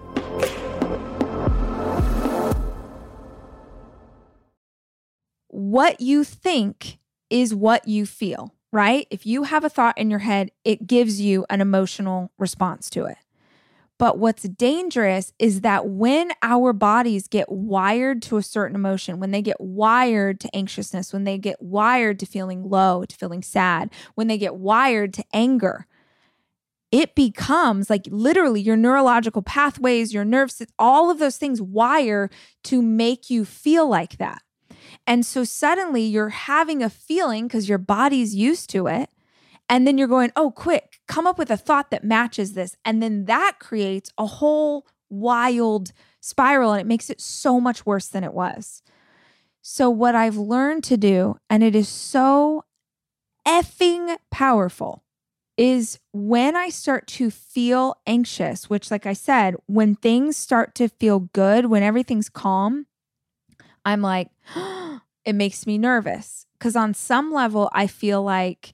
[5.49, 6.99] What you think
[7.31, 9.07] is what you feel, right?
[9.11, 13.07] If you have a thought in your head, it gives you an emotional response to
[13.07, 13.17] it.
[13.99, 19.31] But what's dangerous is that when our bodies get wired to a certain emotion, when
[19.31, 23.91] they get wired to anxiousness, when they get wired to feeling low, to feeling sad,
[24.15, 25.87] when they get wired to anger,
[26.93, 32.29] it becomes like literally your neurological pathways, your nerves, all of those things wire
[32.65, 34.43] to make you feel like that.
[35.07, 39.09] And so suddenly you're having a feeling because your body's used to it
[39.69, 42.77] and then you're going, oh, quick, come up with a thought that matches this.
[42.85, 48.09] And then that creates a whole wild spiral and it makes it so much worse
[48.09, 48.83] than it was.
[49.63, 52.65] So, what I've learned to do, and it is so
[53.47, 55.03] effing powerful,
[55.57, 60.89] is when I start to feel anxious, which, like I said, when things start to
[60.89, 62.87] feel good, when everything's calm,
[63.85, 64.29] I'm like,
[65.25, 66.47] it makes me nervous.
[66.59, 68.73] Because on some level, I feel like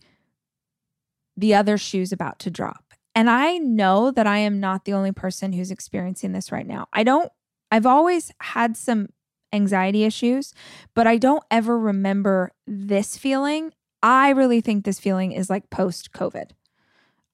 [1.42, 2.94] the other shoe's about to drop.
[3.16, 6.87] And I know that I am not the only person who's experiencing this right now.
[6.92, 7.31] I don't,
[7.72, 9.09] I've always had some
[9.52, 10.55] anxiety issues,
[10.94, 13.72] but I don't ever remember this feeling.
[14.05, 16.52] I really think this feeling is like post COVID.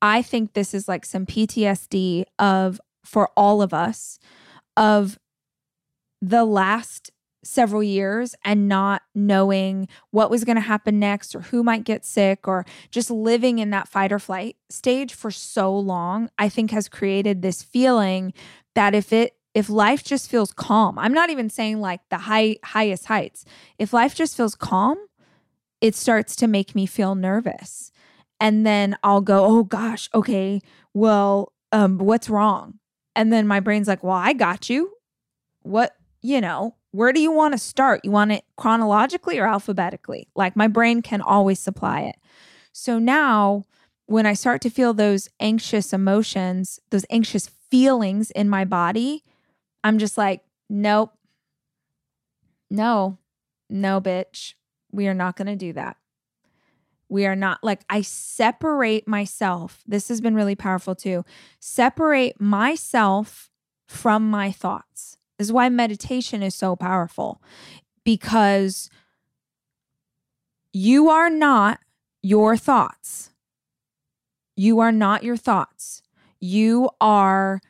[0.00, 4.18] I think this is like some PTSD of, for all of us,
[4.74, 5.18] of
[6.22, 7.10] the last
[7.44, 12.04] several years and not knowing what was going to happen next or who might get
[12.04, 16.70] sick or just living in that fight or flight stage for so long i think
[16.70, 18.32] has created this feeling
[18.74, 22.56] that if it if life just feels calm i'm not even saying like the high
[22.64, 23.44] highest heights.
[23.78, 24.98] If life just feels calm
[25.80, 27.92] it starts to make me feel nervous.
[28.40, 30.60] And then i'll go oh gosh okay
[30.92, 32.78] well um what's wrong?
[33.14, 34.92] And then my brain's like well i got you.
[35.62, 38.00] What you know where do you want to start?
[38.04, 40.28] You want it chronologically or alphabetically?
[40.34, 42.16] Like my brain can always supply it.
[42.72, 43.64] So now,
[44.06, 49.22] when I start to feel those anxious emotions, those anxious feelings in my body,
[49.84, 51.12] I'm just like, nope,
[52.70, 53.18] no,
[53.68, 54.54] no, bitch.
[54.90, 55.96] We are not going to do that.
[57.10, 59.82] We are not like, I separate myself.
[59.86, 61.24] This has been really powerful too.
[61.60, 63.50] Separate myself
[63.86, 65.17] from my thoughts.
[65.38, 67.40] This is why meditation is so powerful
[68.04, 68.90] because
[70.72, 71.78] you are not
[72.22, 73.30] your thoughts.
[74.56, 76.02] You are not your thoughts.
[76.40, 77.60] You are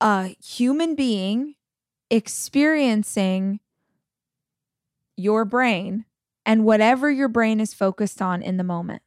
[0.00, 1.54] a human being
[2.10, 3.60] experiencing
[5.16, 6.04] your brain
[6.44, 9.02] and whatever your brain is focused on in the moment.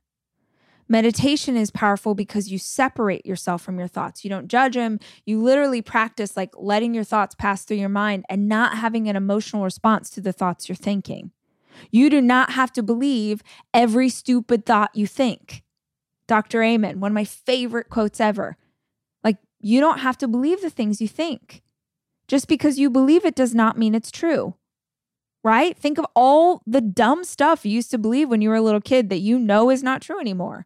[0.88, 4.24] Meditation is powerful because you separate yourself from your thoughts.
[4.24, 5.00] You don't judge them.
[5.26, 9.16] You literally practice like letting your thoughts pass through your mind and not having an
[9.16, 11.32] emotional response to the thoughts you're thinking.
[11.92, 13.42] You do not have to believe
[13.74, 15.64] every stupid thought you think.
[16.28, 16.62] Dr.
[16.62, 18.58] Amen, one of my favorite quotes ever.
[19.24, 21.62] Like, you don't have to believe the things you think.
[22.28, 24.56] Just because you believe it does not mean it's true
[25.46, 25.78] right?
[25.78, 28.82] Think of all the dumb stuff you used to believe when you were a little
[28.82, 30.66] kid that you know is not true anymore.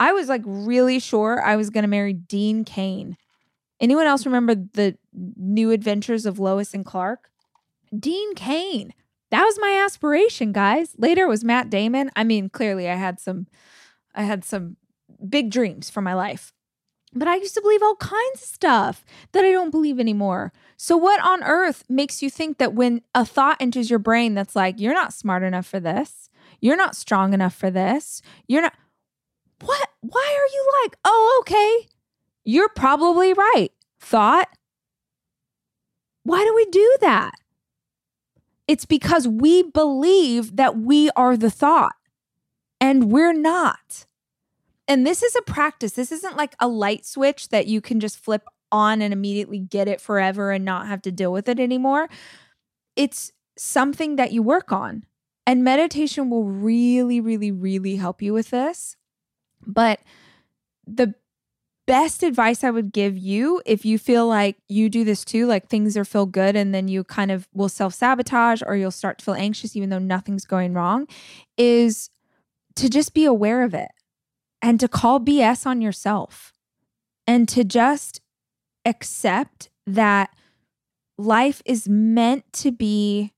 [0.00, 3.16] I was like really sure I was going to marry Dean Cain.
[3.80, 7.30] Anyone else remember the new adventures of Lois and Clark?
[7.96, 8.92] Dean Cain.
[9.30, 10.94] That was my aspiration, guys.
[10.98, 12.10] Later was Matt Damon.
[12.16, 13.46] I mean, clearly I had some
[14.14, 14.76] I had some
[15.28, 16.52] big dreams for my life.
[17.14, 20.52] But I used to believe all kinds of stuff that I don't believe anymore.
[20.76, 24.54] So, what on earth makes you think that when a thought enters your brain that's
[24.54, 26.28] like, you're not smart enough for this,
[26.60, 28.74] you're not strong enough for this, you're not,
[29.60, 29.88] what?
[30.00, 31.88] Why are you like, oh, okay.
[32.44, 33.70] You're probably right.
[34.00, 34.48] Thought.
[36.22, 37.32] Why do we do that?
[38.66, 41.94] It's because we believe that we are the thought
[42.80, 44.06] and we're not.
[44.86, 45.92] And this is a practice.
[45.92, 49.88] This isn't like a light switch that you can just flip on and immediately get
[49.88, 52.08] it forever and not have to deal with it anymore.
[52.94, 55.04] It's something that you work on.
[55.46, 58.97] And meditation will really, really, really help you with this.
[59.66, 60.00] But
[60.86, 61.14] the
[61.86, 65.68] best advice I would give you if you feel like you do this too, like
[65.68, 69.18] things are feel good and then you kind of will self sabotage or you'll start
[69.18, 71.06] to feel anxious even though nothing's going wrong,
[71.56, 72.10] is
[72.76, 73.88] to just be aware of it
[74.60, 76.52] and to call BS on yourself
[77.26, 78.20] and to just
[78.84, 80.30] accept that
[81.16, 83.32] life is meant to be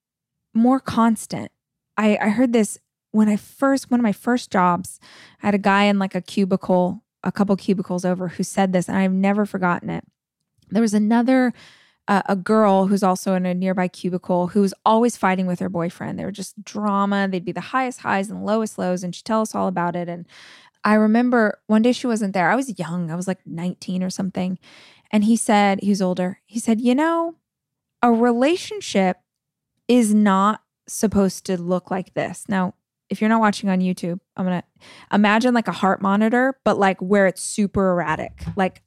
[0.54, 1.50] more constant.
[1.96, 2.78] I, I heard this
[3.12, 5.00] when I first, one of my first jobs,
[5.42, 8.88] I had a guy in like a cubicle a couple cubicles over who said this,
[8.88, 10.04] and I've never forgotten it.
[10.70, 11.52] There was another
[12.08, 15.68] uh, a girl who's also in a nearby cubicle who was always fighting with her
[15.68, 16.18] boyfriend.
[16.18, 17.28] They were just drama.
[17.28, 20.08] They'd be the highest highs and lowest lows, and she'd tell us all about it.
[20.08, 20.26] And
[20.82, 22.50] I remember one day she wasn't there.
[22.50, 23.10] I was young.
[23.10, 24.58] I was like 19 or something.
[25.12, 26.40] And he said, he was older.
[26.46, 27.36] He said, You know,
[28.02, 29.18] a relationship
[29.86, 32.44] is not supposed to look like this.
[32.48, 32.74] Now,
[33.10, 34.62] if you're not watching on YouTube, I'm to
[35.12, 38.44] imagine like a heart monitor, but like where it's super erratic.
[38.56, 38.82] Like,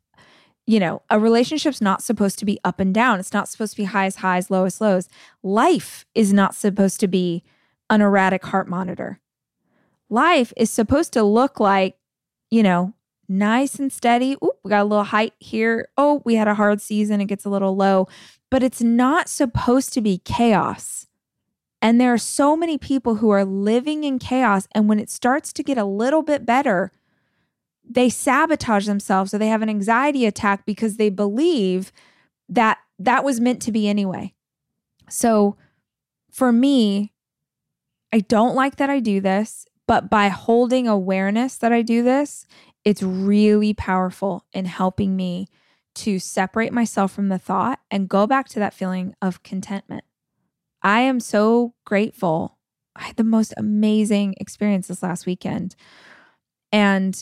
[0.66, 3.20] you know, a relationship's not supposed to be up and down.
[3.20, 5.10] It's not supposed to be highs, highs, lowest, lows.
[5.44, 7.44] Life is not supposed to be
[7.90, 9.20] an erratic heart monitor.
[10.10, 11.98] Life is supposed to look like,
[12.50, 12.94] you know,
[13.28, 14.38] nice and steady.
[14.44, 15.90] Oop, we got a little height here.
[15.98, 17.20] Oh, we had a hard season.
[17.20, 18.08] It gets a little low,
[18.50, 21.08] but it's not supposed to be chaos.
[21.84, 24.70] And there are so many people who are living in chaos.
[24.74, 26.94] And when it starts to get a little bit better,
[27.84, 31.92] they sabotage themselves or they have an anxiety attack because they believe
[32.48, 34.34] that that was meant to be anyway.
[35.10, 35.58] So
[36.32, 37.12] for me,
[38.14, 42.46] I don't like that I do this, but by holding awareness that I do this,
[42.86, 45.50] it's really powerful in helping me
[45.96, 50.06] to separate myself from the thought and go back to that feeling of contentment.
[50.84, 52.58] I am so grateful.
[52.96, 55.76] I had the most amazing experience this last weekend.
[56.72, 57.22] And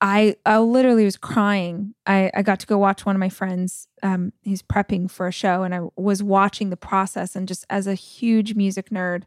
[0.00, 1.94] I I literally was crying.
[2.06, 3.88] I, I got to go watch one of my friends.
[4.02, 7.34] Um, he's prepping for a show, and I was watching the process.
[7.36, 9.22] And just as a huge music nerd,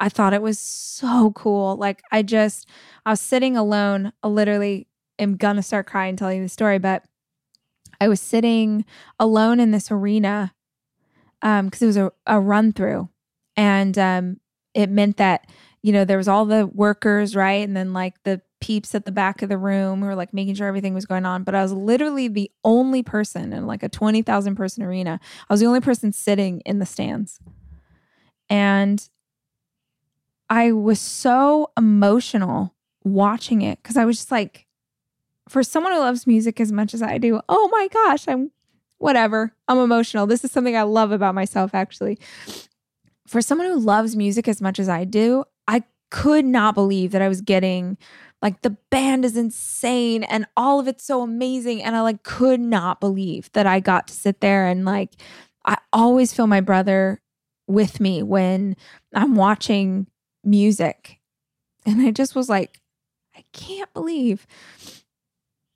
[0.00, 1.76] I thought it was so cool.
[1.76, 2.68] Like I just
[3.06, 4.12] I was sitting alone.
[4.22, 4.88] I literally
[5.18, 7.04] am gonna start crying telling you the story, but
[8.00, 8.84] I was sitting
[9.20, 10.52] alone in this arena
[11.42, 13.08] um because it was a, a run through.
[13.56, 14.40] And um
[14.74, 15.46] it meant that
[15.82, 17.66] you know there was all the workers right?
[17.66, 20.54] And then like the peeps at the back of the room who were like making
[20.54, 21.44] sure everything was going on.
[21.44, 25.20] But i was literally the only person in like a 20,000 person arena.
[25.48, 27.38] I was the only person sitting in the stands.
[28.48, 29.06] And
[30.48, 32.74] i was so emotional
[33.04, 34.66] watching it because i was just like
[35.48, 38.50] for someone who loves music as much as i do oh my gosh i'm
[38.98, 39.52] whatever.
[39.68, 40.26] I'm emotional.
[40.26, 42.18] This is something I love about myself, actually.
[43.26, 47.22] For someone who loves music as much as I do, I could not believe that
[47.22, 47.98] I was getting
[48.42, 51.82] like the band is insane and all of it's so amazing.
[51.82, 55.14] And I like could not believe that I got to sit there and like,
[55.64, 57.20] I always feel my brother
[57.66, 58.76] with me when
[59.14, 60.06] I'm watching
[60.44, 61.18] music.
[61.84, 62.80] And I just was like,
[63.36, 64.46] I can't believe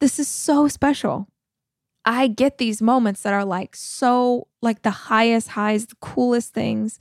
[0.00, 1.28] this is so special.
[2.10, 6.98] I get these moments that are like so like the highest highs, the coolest things.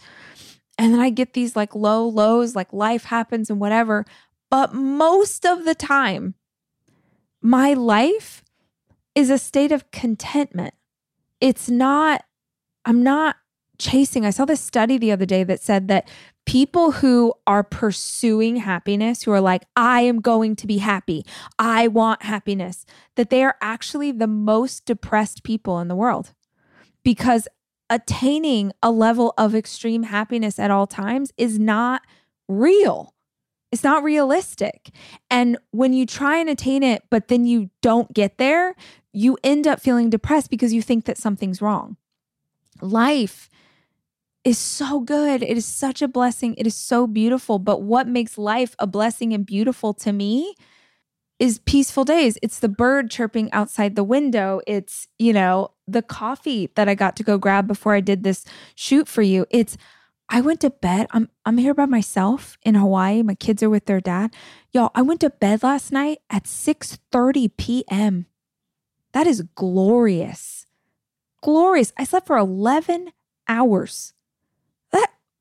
[0.77, 4.05] And then I get these like low lows, like life happens and whatever.
[4.51, 6.35] But most of the time,
[7.41, 8.43] my life
[9.15, 10.75] is a state of contentment.
[11.41, 12.23] It's not,
[12.85, 13.37] I'm not
[13.79, 14.27] chasing.
[14.27, 16.07] I saw this study the other day that said that
[16.49, 21.23] people who are pursuing happiness, who are like, I am going to be happy,
[21.59, 22.87] I want happiness,
[23.17, 26.33] that they are actually the most depressed people in the world
[27.03, 27.47] because
[27.87, 32.01] attaining a level of extreme happiness at all times is not
[32.47, 33.13] real.
[33.71, 34.89] It's not realistic.
[35.29, 38.75] And when you try and attain it, but then you don't get there,
[39.13, 41.97] you end up feeling depressed because you think that something's wrong.
[42.81, 43.51] Life
[44.43, 45.43] is so good.
[45.43, 46.55] It is such a blessing.
[46.55, 47.59] It is so beautiful.
[47.59, 50.55] But what makes life a blessing and beautiful to me
[51.39, 52.37] is peaceful days.
[52.41, 54.61] It's the bird chirping outside the window.
[54.67, 58.45] It's, you know, the coffee that I got to go grab before I did this
[58.75, 59.45] shoot for you.
[59.49, 59.77] It's
[60.31, 61.07] I went to bed.
[61.11, 63.23] I'm I'm here by myself in Hawaii.
[63.23, 64.35] My kids are with their dad.
[64.71, 68.27] Y'all, I went to bed last night at 6:30 p.m.
[69.13, 70.67] That is glorious.
[71.41, 71.93] Glorious.
[71.97, 73.11] I slept for 11
[73.47, 74.13] hours.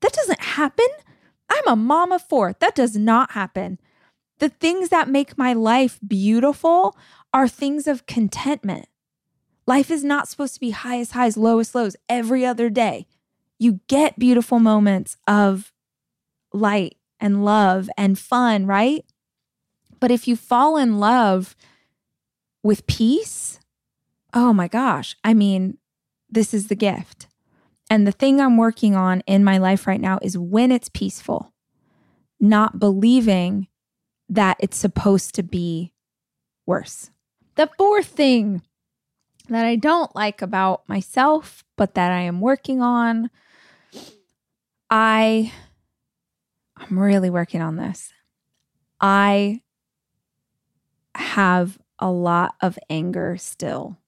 [0.01, 0.86] That doesn't happen.
[1.49, 2.55] I'm a mom of four.
[2.61, 3.78] That does not happen.
[4.38, 6.96] The things that make my life beautiful
[7.32, 8.86] are things of contentment.
[9.66, 13.07] Life is not supposed to be highest highs, lowest lows every other day.
[13.59, 15.72] You get beautiful moments of
[16.53, 19.05] light and love and fun, right?
[20.01, 21.57] But if you fall in love
[22.62, 23.59] with peace,
[24.32, 25.78] oh my gosh, I mean,
[26.30, 27.28] this is the gift.
[27.91, 31.53] And the thing I'm working on in my life right now is when it's peaceful,
[32.39, 33.68] not believing
[34.28, 35.95] that it's supposed to be
[36.66, 37.11] worse.
[37.55, 38.62] The fourth thing
[39.49, 43.30] that I don't like about myself, but that I am working on,
[44.91, 45.53] I
[46.76, 48.12] I'm really working on this.
[49.01, 49.62] I
[51.14, 53.99] have a lot of anger still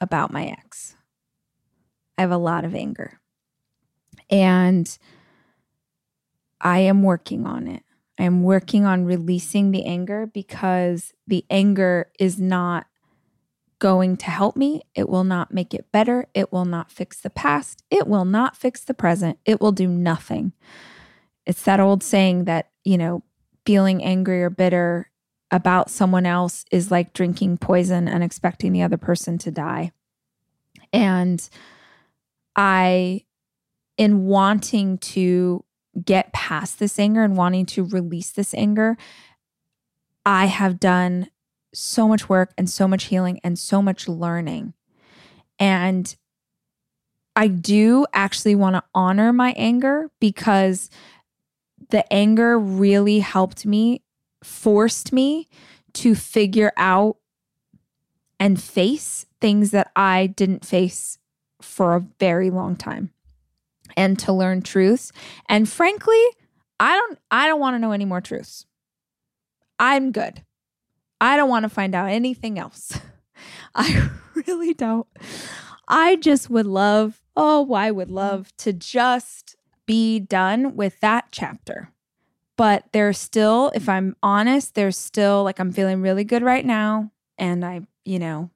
[0.00, 0.94] about my ex.
[2.16, 3.20] I have a lot of anger.
[4.30, 4.96] And
[6.60, 7.82] I am working on it.
[8.18, 12.86] I am working on releasing the anger because the anger is not
[13.80, 14.82] going to help me.
[14.94, 16.26] It will not make it better.
[16.32, 17.82] It will not fix the past.
[17.90, 19.38] It will not fix the present.
[19.44, 20.52] It will do nothing.
[21.44, 23.22] It's that old saying that, you know,
[23.66, 25.10] feeling angry or bitter
[25.50, 29.92] about someone else is like drinking poison and expecting the other person to die.
[30.92, 31.46] And
[32.56, 33.24] I,
[33.96, 35.64] in wanting to
[36.04, 38.96] get past this anger and wanting to release this anger,
[40.26, 41.28] I have done
[41.72, 44.74] so much work and so much healing and so much learning.
[45.58, 46.14] And
[47.36, 50.88] I do actually want to honor my anger because
[51.90, 54.02] the anger really helped me,
[54.42, 55.48] forced me
[55.94, 57.16] to figure out
[58.38, 61.18] and face things that I didn't face
[61.64, 63.10] for a very long time
[63.96, 65.12] and to learn truths.
[65.48, 66.22] And frankly,
[66.78, 68.66] I don't I don't want to know any more truths.
[69.78, 70.42] I'm good.
[71.20, 72.98] I don't want to find out anything else.
[73.74, 74.10] I
[74.46, 75.06] really don't.
[75.88, 79.56] I just would love, oh, I would love to just
[79.86, 81.90] be done with that chapter.
[82.56, 87.10] But there's still, if I'm honest, there's still like I'm feeling really good right now.
[87.36, 88.50] And I, you know,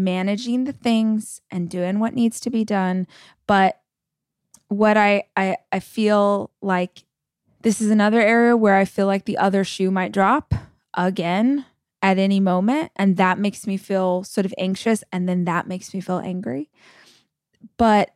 [0.00, 3.06] managing the things and doing what needs to be done.
[3.46, 3.80] But
[4.68, 7.04] what I I I feel like
[7.62, 10.54] this is another area where I feel like the other shoe might drop
[10.94, 11.66] again
[12.02, 12.90] at any moment.
[12.96, 15.04] And that makes me feel sort of anxious.
[15.12, 16.70] And then that makes me feel angry.
[17.76, 18.14] But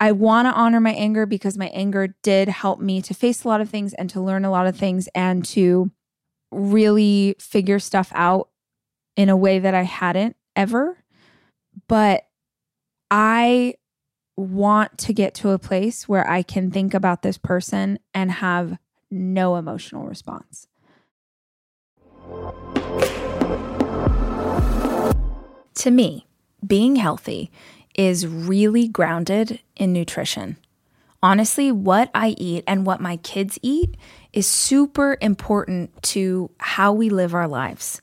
[0.00, 3.48] I want to honor my anger because my anger did help me to face a
[3.48, 5.92] lot of things and to learn a lot of things and to
[6.50, 8.48] really figure stuff out
[9.16, 11.03] in a way that I hadn't ever.
[11.88, 12.26] But
[13.10, 13.74] I
[14.36, 18.78] want to get to a place where I can think about this person and have
[19.10, 20.66] no emotional response.
[25.76, 26.26] To me,
[26.66, 27.50] being healthy
[27.94, 30.56] is really grounded in nutrition.
[31.22, 33.96] Honestly, what I eat and what my kids eat
[34.32, 38.00] is super important to how we live our lives.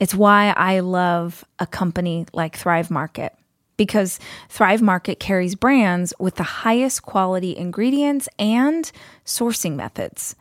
[0.00, 3.34] It's why I love a company like Thrive Market
[3.76, 8.90] because Thrive Market carries brands with the highest quality ingredients and
[9.24, 10.34] sourcing methods.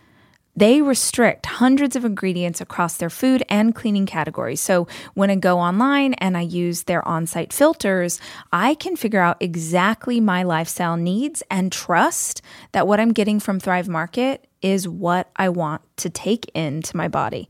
[0.56, 4.60] They restrict hundreds of ingredients across their food and cleaning categories.
[4.60, 8.20] So when I go online and I use their on site filters,
[8.52, 12.42] I can figure out exactly my lifestyle needs and trust
[12.72, 17.08] that what I'm getting from Thrive Market is what I want to take into my
[17.08, 17.50] body.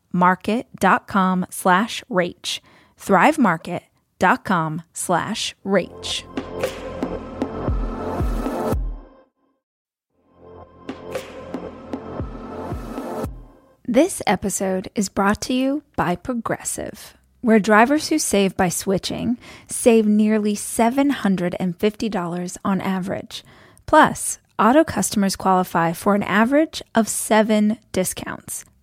[0.11, 2.59] market.com slash rach.
[2.97, 6.23] thrivemarket.com slash rach.
[13.93, 19.37] This episode is brought to you by Progressive, where drivers who save by switching
[19.67, 23.43] save nearly $750 on average.
[23.85, 28.63] Plus, auto customers qualify for an average of seven discounts.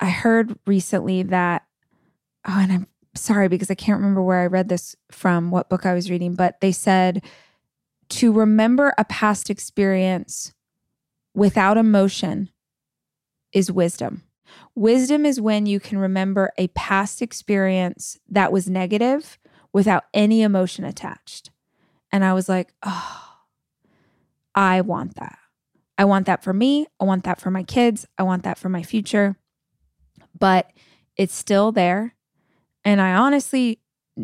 [0.00, 1.62] I heard recently that,
[2.48, 5.84] oh, and I'm sorry because I can't remember where I read this from, what book
[5.84, 7.22] I was reading, but they said
[8.10, 10.52] to remember a past experience
[11.34, 12.50] without emotion
[13.52, 14.24] is wisdom.
[14.74, 19.38] Wisdom is when you can remember a past experience that was negative
[19.72, 21.50] without any emotion attached.
[22.10, 23.36] And I was like, oh,
[24.54, 25.38] I want that.
[25.96, 26.86] I want that for me.
[26.98, 28.06] I want that for my kids.
[28.18, 29.36] I want that for my future.
[30.40, 30.72] But
[31.16, 32.16] it's still there.
[32.84, 33.78] And I honestly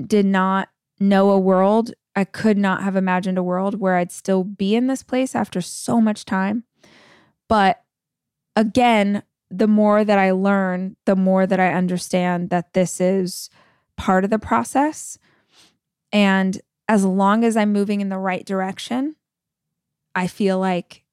[0.07, 1.93] did not know a world.
[2.17, 5.61] I could not have imagined a world where I'd still be in this place after
[5.61, 6.65] so much time.
[7.49, 7.83] But
[8.57, 13.51] again, the more that I learn, the more that I understand that this is
[13.97, 15.19] part of the process.
[16.13, 19.17] And as long as I'm moving in the right direction,
[20.15, 21.05] I feel like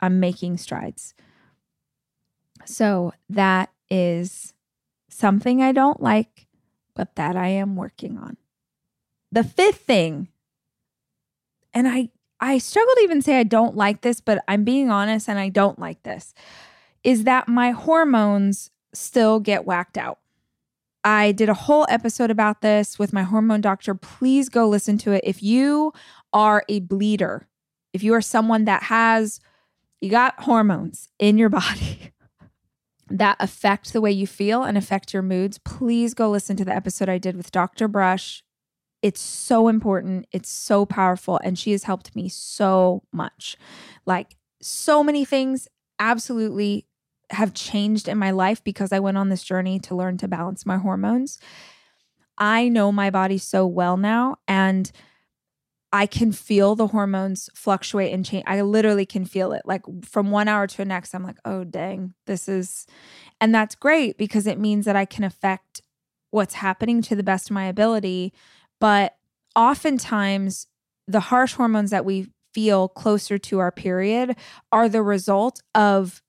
[0.00, 1.14] I'm making strides.
[2.66, 4.54] So that is
[5.08, 6.46] something I don't like,
[6.94, 8.36] but that I am working on.
[9.32, 10.28] The fifth thing,
[11.74, 12.10] and I
[12.40, 15.50] I struggle to even say I don't like this, but I'm being honest and I
[15.50, 16.34] don't like this,
[17.04, 20.18] is that my hormones still get whacked out.
[21.04, 23.94] I did a whole episode about this with my hormone doctor.
[23.94, 25.22] Please go listen to it.
[25.24, 25.92] If you
[26.32, 27.46] are a bleeder,
[27.92, 29.40] if you are someone that has,
[30.00, 32.12] you got hormones in your body
[33.10, 36.74] that affect the way you feel and affect your moods, please go listen to the
[36.74, 37.88] episode I did with Dr.
[37.88, 38.42] Brush.
[39.02, 40.26] It's so important.
[40.30, 41.40] It's so powerful.
[41.42, 43.56] And she has helped me so much.
[44.06, 46.86] Like, so many things absolutely
[47.30, 50.66] have changed in my life because I went on this journey to learn to balance
[50.66, 51.38] my hormones.
[52.38, 54.90] I know my body so well now and
[55.92, 58.44] I can feel the hormones fluctuate and change.
[58.46, 59.62] I literally can feel it.
[59.64, 62.86] Like from one hour to the next, I'm like, oh, dang, this is,
[63.40, 65.82] and that's great because it means that I can affect
[66.30, 68.32] what's happening to the best of my ability.
[68.80, 69.16] But
[69.56, 70.68] oftentimes,
[71.08, 74.36] the harsh hormones that we feel closer to our period
[74.70, 76.22] are the result of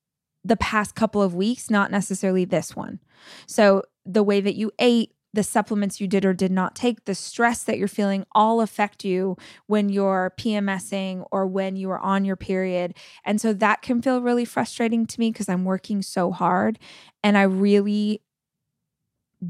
[0.44, 3.00] the past couple of weeks, not necessarily this one.
[3.46, 7.16] So, the way that you ate, the supplements you did or did not take, the
[7.16, 12.26] stress that you're feeling all affect you when you're PMSing or when you are on
[12.26, 12.94] your period.
[13.24, 16.80] And so that can feel really frustrating to me because I'm working so hard
[17.24, 18.22] and I really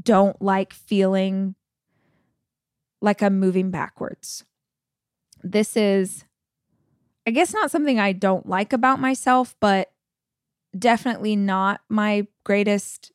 [0.02, 1.54] don't like feeling
[3.00, 4.44] like I'm moving backwards.
[5.42, 6.24] This is,
[7.26, 9.90] I guess, not something I don't like about myself, but
[10.78, 13.12] definitely not my greatest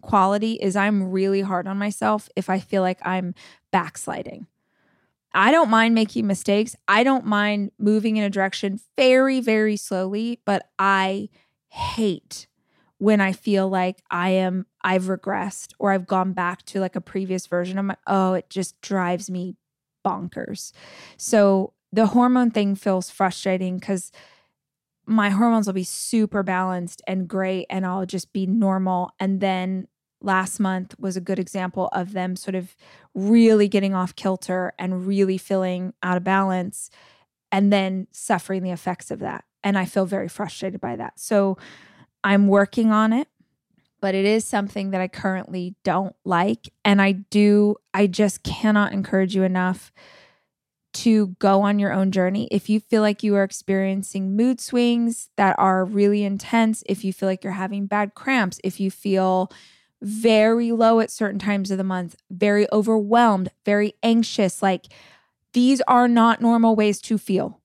[0.00, 3.34] quality is I'm really hard on myself if I feel like I'm
[3.70, 4.46] backsliding.
[5.32, 6.74] I don't mind making mistakes.
[6.88, 11.28] I don't mind moving in a direction very, very slowly, but I
[11.68, 12.48] hate
[12.98, 17.00] when I feel like I am, I've regressed or I've gone back to like a
[17.00, 19.56] previous version of my, oh, it just drives me
[20.04, 20.72] bonkers.
[21.16, 24.12] So the hormone thing feels frustrating because
[25.10, 29.10] my hormones will be super balanced and great and I'll just be normal.
[29.18, 29.88] And then
[30.22, 32.76] last month was a good example of them sort of
[33.12, 36.90] really getting off kilter and really feeling out of balance
[37.50, 39.44] and then suffering the effects of that.
[39.64, 41.18] And I feel very frustrated by that.
[41.18, 41.58] So
[42.22, 43.26] I'm working on it,
[44.00, 46.72] but it is something that I currently don't like.
[46.84, 49.92] And I do, I just cannot encourage you enough
[50.92, 52.48] to go on your own journey.
[52.50, 57.12] If you feel like you are experiencing mood swings that are really intense, if you
[57.12, 59.50] feel like you're having bad cramps, if you feel
[60.02, 64.86] very low at certain times of the month, very overwhelmed, very anxious, like
[65.52, 67.59] these are not normal ways to feel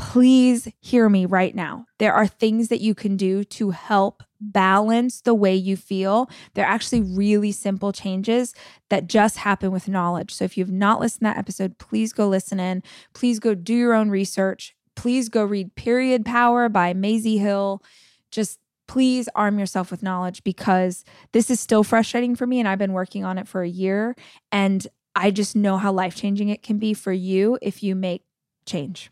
[0.00, 1.84] please hear me right now.
[1.98, 6.30] There are things that you can do to help balance the way you feel.
[6.54, 8.54] They're actually really simple changes
[8.88, 10.32] that just happen with knowledge.
[10.32, 12.82] So if you've not listened to that episode, please go listen in.
[13.12, 14.74] Please go do your own research.
[14.96, 17.82] Please go read Period Power by Maisie Hill.
[18.30, 22.78] Just please arm yourself with knowledge because this is still frustrating for me and I've
[22.78, 24.16] been working on it for a year
[24.50, 28.22] and I just know how life-changing it can be for you if you make
[28.64, 29.10] change.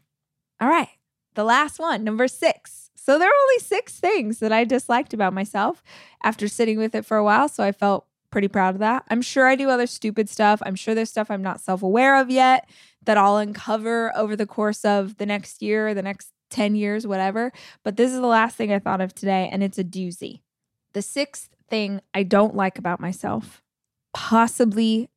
[0.60, 0.88] All right.
[1.34, 2.90] The last one, number six.
[2.96, 5.82] So there are only six things that I disliked about myself
[6.22, 7.48] after sitting with it for a while.
[7.48, 9.04] So I felt pretty proud of that.
[9.08, 10.60] I'm sure I do other stupid stuff.
[10.64, 12.68] I'm sure there's stuff I'm not self aware of yet
[13.04, 17.52] that I'll uncover over the course of the next year, the next 10 years, whatever.
[17.82, 20.40] But this is the last thing I thought of today, and it's a doozy.
[20.92, 23.62] The sixth thing I don't like about myself,
[24.12, 25.08] possibly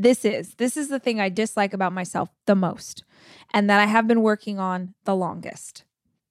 [0.00, 3.04] this is this is the thing I dislike about myself the most
[3.52, 5.84] and that I have been working on the longest.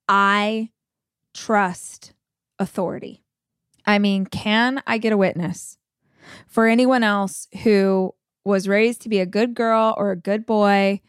[0.08, 0.70] I
[1.34, 2.12] trust
[2.58, 3.22] authority.
[3.86, 5.78] I mean, can I get a witness
[6.48, 8.14] for anyone else who
[8.44, 11.00] was raised to be a good girl or a good boy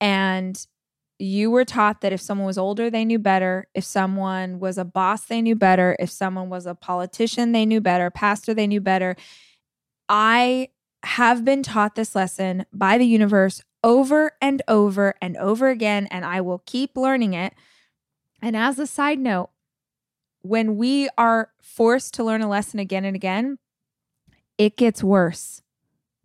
[0.00, 0.66] and
[1.18, 3.66] you were taught that if someone was older, they knew better.
[3.74, 5.96] If someone was a boss, they knew better.
[5.98, 8.08] If someone was a politician, they knew better.
[8.08, 9.16] Pastor, they knew better.
[10.08, 10.68] I
[11.04, 16.24] have been taught this lesson by the universe over and over and over again, and
[16.24, 17.54] I will keep learning it.
[18.42, 19.50] And as a side note,
[20.42, 23.58] when we are forced to learn a lesson again and again,
[24.56, 25.62] it gets worse.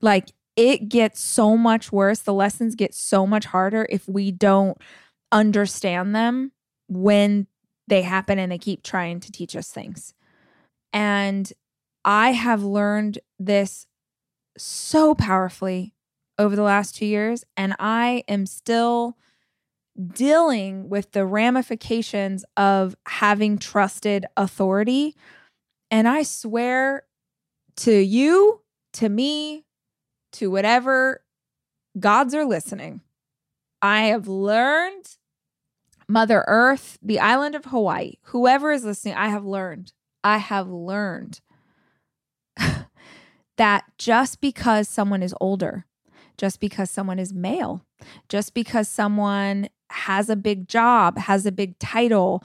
[0.02, 2.20] Like it gets so much worse.
[2.20, 4.78] The lessons get so much harder if we don't
[5.32, 6.52] understand them
[6.88, 7.48] when
[7.88, 10.14] they happen and they keep trying to teach us things.
[10.92, 11.52] And
[12.06, 13.88] I have learned this
[14.58, 15.94] so powerfully
[16.38, 19.18] over the last two years, and I am still
[20.02, 25.16] dealing with the ramifications of having trusted authority.
[25.92, 27.04] And I swear
[27.78, 28.62] to you,
[28.94, 29.66] to me,
[30.34, 31.24] to whatever
[32.00, 33.02] gods are listening,
[33.82, 35.18] I have learned
[36.08, 39.94] Mother Earth, the island of Hawaii, whoever is listening, I have learned,
[40.24, 41.40] I have learned
[43.58, 45.86] that just because someone is older,
[46.38, 47.86] just because someone is male,
[48.30, 52.44] just because someone has a big job, has a big title,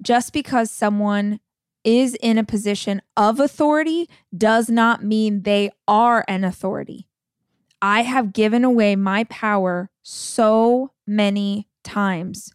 [0.00, 1.40] just because someone
[1.84, 7.06] is in a position of authority does not mean they are an authority.
[7.80, 12.52] I have given away my power so many times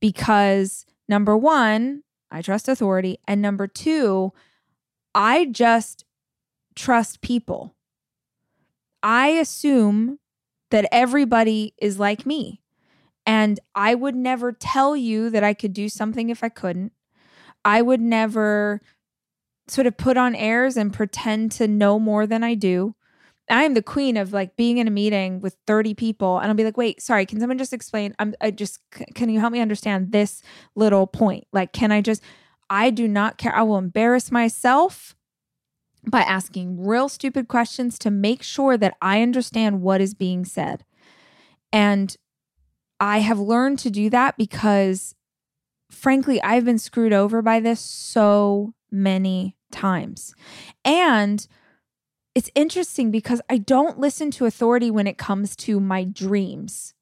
[0.00, 3.18] because number one, I trust authority.
[3.26, 4.32] And number two,
[5.14, 6.04] I just
[6.76, 7.74] trust people.
[9.02, 10.18] I assume
[10.70, 12.62] that everybody is like me.
[13.24, 16.92] And I would never tell you that I could do something if I couldn't.
[17.64, 18.80] I would never
[19.66, 22.94] sort of put on airs and pretend to know more than I do.
[23.48, 26.54] I am the queen of like being in a meeting with 30 people and I'll
[26.54, 28.14] be like, wait, sorry, can someone just explain?
[28.18, 28.80] I'm I just
[29.14, 30.42] can you help me understand this
[30.74, 31.46] little point?
[31.52, 32.22] Like, can I just
[32.70, 33.54] I do not care.
[33.54, 35.14] I will embarrass myself
[36.08, 40.84] by asking real stupid questions to make sure that I understand what is being said.
[41.72, 42.16] And
[43.00, 45.14] I have learned to do that because,
[45.90, 50.34] frankly, I've been screwed over by this so many times.
[50.84, 51.46] And
[52.34, 56.94] it's interesting because I don't listen to authority when it comes to my dreams.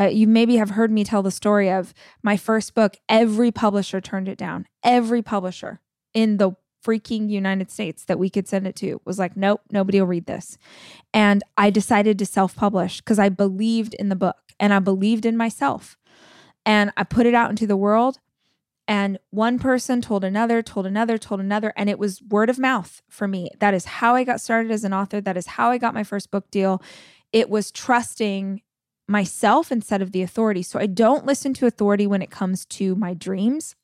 [0.00, 1.92] Uh, you maybe have heard me tell the story of
[2.22, 2.96] my first book.
[3.08, 4.66] Every publisher turned it down.
[4.82, 5.80] Every publisher
[6.14, 6.52] in the
[6.84, 10.26] freaking United States that we could send it to was like, nope, nobody will read
[10.26, 10.58] this.
[11.12, 15.26] And I decided to self publish because I believed in the book and I believed
[15.26, 15.96] in myself.
[16.64, 18.18] And I put it out into the world.
[18.86, 21.72] And one person told another, told another, told another.
[21.76, 23.50] And it was word of mouth for me.
[23.60, 25.20] That is how I got started as an author.
[25.20, 26.82] That is how I got my first book deal.
[27.32, 28.62] It was trusting
[29.06, 30.62] myself instead of the authority.
[30.62, 33.76] So I don't listen to authority when it comes to my dreams.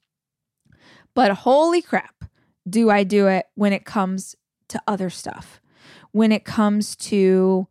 [1.14, 2.24] But holy crap,
[2.68, 4.36] do I do it when it comes
[4.68, 5.60] to other stuff?
[6.12, 7.68] When it comes to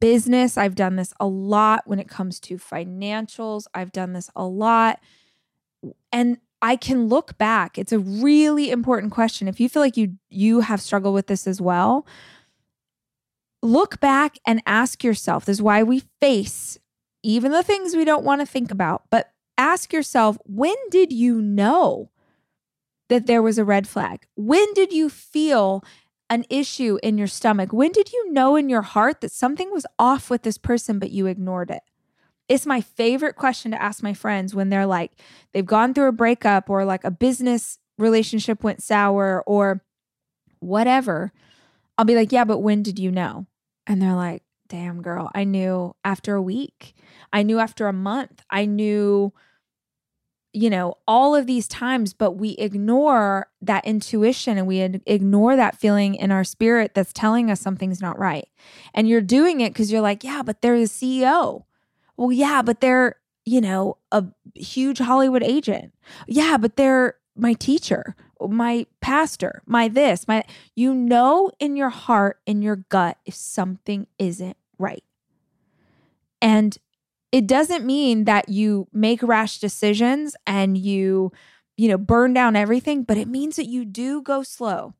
[0.00, 1.82] business, I've done this a lot.
[1.86, 5.00] When it comes to financials, I've done this a lot.
[6.12, 7.76] And I can look back.
[7.76, 9.48] It's a really important question.
[9.48, 12.06] If you feel like you you have struggled with this as well,
[13.62, 15.44] look back and ask yourself.
[15.44, 16.78] This is why we face
[17.22, 21.40] even the things we don't want to think about, but ask yourself, when did you
[21.40, 22.10] know
[23.08, 24.26] that there was a red flag?
[24.34, 25.84] When did you feel
[26.30, 27.72] an issue in your stomach?
[27.72, 31.10] When did you know in your heart that something was off with this person, but
[31.10, 31.82] you ignored it?
[32.48, 35.12] It's my favorite question to ask my friends when they're like,
[35.52, 39.82] they've gone through a breakup or like a business relationship went sour or
[40.60, 41.32] whatever.
[41.96, 43.46] I'll be like, yeah, but when did you know?
[43.86, 46.94] And they're like, damn, girl, I knew after a week.
[47.32, 48.42] I knew after a month.
[48.50, 49.32] I knew
[50.54, 55.76] you know, all of these times, but we ignore that intuition and we ignore that
[55.76, 58.48] feeling in our spirit that's telling us something's not right.
[58.94, 61.64] And you're doing it because you're like, yeah, but they're the CEO.
[62.16, 64.24] Well, yeah, but they're, you know, a
[64.54, 65.92] huge Hollywood agent.
[66.28, 70.44] Yeah, but they're my teacher, my pastor, my this, my,
[70.76, 75.02] you know, in your heart, in your gut, if something isn't right.
[76.40, 76.78] And
[77.34, 81.32] it doesn't mean that you make rash decisions and you,
[81.76, 84.94] you know, burn down everything, but it means that you do go slow.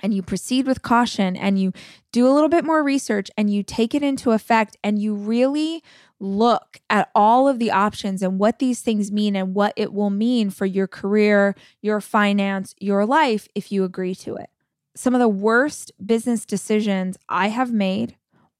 [0.00, 1.72] and you proceed with caution and you
[2.10, 5.82] do a little bit more research and you take it into effect and you really
[6.18, 10.10] look at all of the options and what these things mean and what it will
[10.10, 14.48] mean for your career, your finance, your life if you agree to it.
[14.94, 18.16] Some of the worst business decisions I have made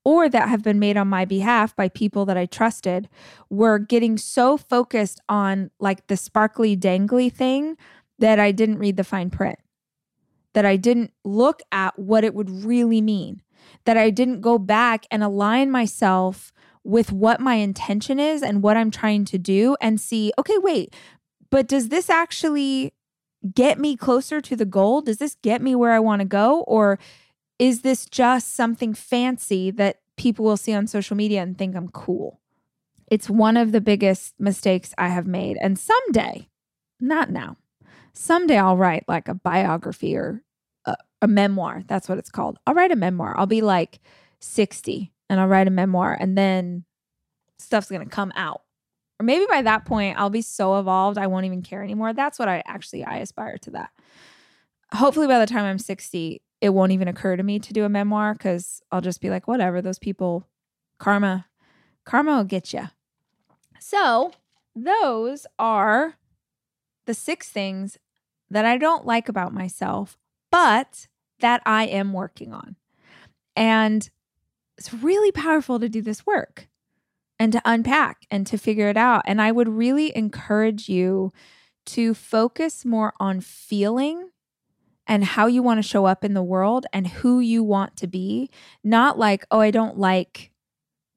[0.06, 3.08] or that have been made on my behalf by people that I trusted
[3.50, 7.76] were getting so focused on like the sparkly dangly thing
[8.20, 9.58] that I didn't read the fine print,
[10.52, 13.42] that I didn't look at what it would really mean,
[13.84, 16.52] that I didn't go back and align myself
[16.84, 20.94] with what my intention is and what I'm trying to do and see, okay, wait,
[21.50, 22.94] but does this actually
[23.52, 25.00] get me closer to the goal?
[25.00, 26.60] Does this get me where I want to go?
[26.60, 27.00] Or
[27.58, 31.88] is this just something fancy that people will see on social media and think I'm
[31.88, 32.40] cool?
[33.10, 35.56] It's one of the biggest mistakes I have made.
[35.60, 36.48] And someday,
[37.00, 37.56] not now,
[38.12, 40.42] someday I'll write like a biography or
[40.84, 41.82] a, a memoir.
[41.86, 42.58] That's what it's called.
[42.66, 43.34] I'll write a memoir.
[43.38, 44.00] I'll be like
[44.40, 46.84] 60 and I'll write a memoir and then
[47.58, 48.62] stuff's going to come out.
[49.18, 52.12] Or maybe by that point I'll be so evolved I won't even care anymore.
[52.12, 53.90] That's what I actually I aspire to that.
[54.92, 57.88] Hopefully by the time I'm 60 it won't even occur to me to do a
[57.88, 60.48] memoir cuz I'll just be like whatever those people
[60.98, 61.46] karma
[62.04, 62.88] karma will get you.
[63.78, 64.32] So,
[64.74, 66.14] those are
[67.06, 67.98] the six things
[68.50, 70.18] that I don't like about myself,
[70.50, 71.08] but
[71.40, 72.76] that I am working on.
[73.54, 74.08] And
[74.76, 76.68] it's really powerful to do this work
[77.38, 79.22] and to unpack and to figure it out.
[79.26, 81.32] And I would really encourage you
[81.86, 84.30] to focus more on feeling
[85.06, 88.06] and how you want to show up in the world and who you want to
[88.06, 88.50] be,
[88.82, 90.50] not like, oh, I don't like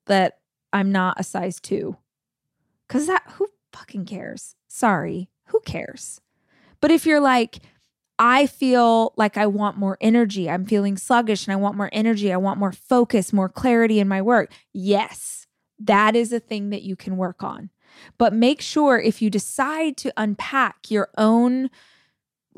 [0.06, 0.40] that
[0.72, 1.98] I'm not a size two.
[2.88, 4.56] Cause that, who fucking cares?
[4.68, 6.22] Sorry, who cares?
[6.82, 7.60] But if you're like,
[8.18, 10.50] I feel like I want more energy.
[10.50, 12.34] I'm feeling sluggish and I want more energy.
[12.34, 14.52] I want more focus, more clarity in my work.
[14.74, 15.48] Yes,
[15.80, 17.70] that is a thing that you can work on.
[18.18, 21.70] But make sure if you decide to unpack your own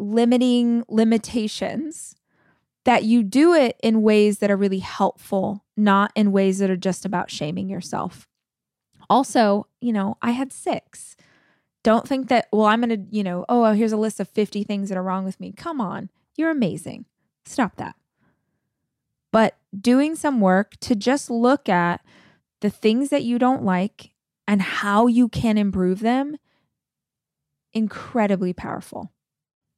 [0.02, 2.16] limiting limitations,
[2.84, 6.78] that you do it in ways that are really helpful, not in ways that are
[6.78, 8.28] just about shaming yourself.
[9.10, 11.16] Also, you know, I had six.
[11.84, 14.64] Don't think that, well, I'm going to, you know, oh, here's a list of 50
[14.64, 15.52] things that are wrong with me.
[15.52, 16.10] Come on.
[16.36, 17.06] You're amazing.
[17.46, 17.96] Stop that.
[19.32, 22.02] But doing some work to just look at
[22.62, 24.12] the things that you don't like
[24.48, 26.38] and how you can improve them,
[27.74, 29.12] incredibly powerful.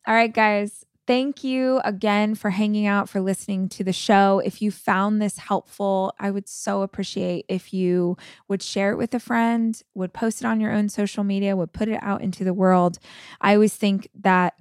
[0.06, 4.40] All right, guys, Thank you again for hanging out, for listening to the show.
[4.40, 8.16] If you found this helpful, I would so appreciate if you
[8.48, 11.74] would share it with a friend, would post it on your own social media, would
[11.74, 13.00] put it out into the world.
[13.42, 14.54] I always think that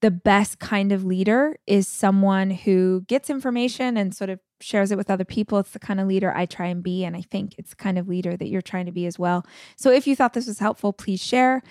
[0.00, 4.96] the best kind of leader is someone who gets information and sort of shares it
[4.96, 5.58] with other people.
[5.58, 7.04] It's the kind of leader I try and be.
[7.04, 9.44] And I think it's the kind of leader that you're trying to be as well.
[9.74, 11.64] So if you thought this was helpful, please share.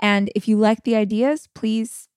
[0.00, 2.08] And if you like the ideas, please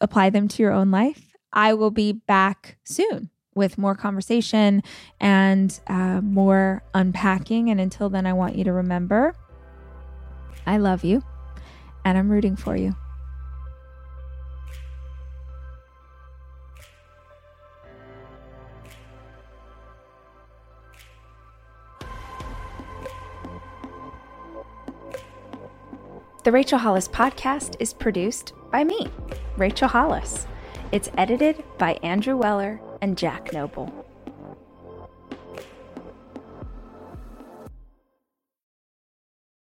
[0.00, 1.34] apply them to your own life.
[1.52, 4.82] I will be back soon with more conversation
[5.20, 7.70] and uh, more unpacking.
[7.70, 9.34] And until then, I want you to remember
[10.66, 11.22] I love you
[12.04, 12.94] and I'm rooting for you.
[26.48, 29.06] The Rachel Hollis podcast is produced by me,
[29.58, 30.46] Rachel Hollis.
[30.92, 33.92] It's edited by Andrew Weller and Jack Noble.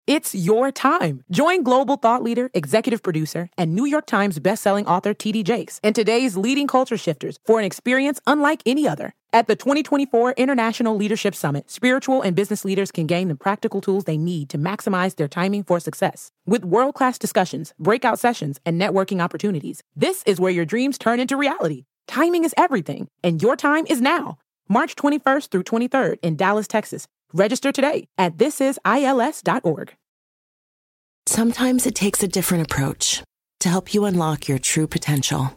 [0.06, 1.24] It's your time.
[1.30, 5.94] Join global thought leader, executive producer, and New York Times bestselling author TD Jakes and
[5.94, 9.12] today's leading culture shifters for an experience unlike any other.
[9.34, 14.04] At the 2024 International Leadership Summit, spiritual and business leaders can gain the practical tools
[14.04, 16.30] they need to maximize their timing for success.
[16.44, 21.18] With world class discussions, breakout sessions, and networking opportunities, this is where your dreams turn
[21.18, 21.84] into reality.
[22.06, 24.36] Timing is everything, and your time is now.
[24.68, 27.08] March 21st through 23rd in Dallas, Texas.
[27.32, 29.94] Register today at thisisils.org.
[31.24, 33.22] Sometimes it takes a different approach
[33.60, 35.56] to help you unlock your true potential.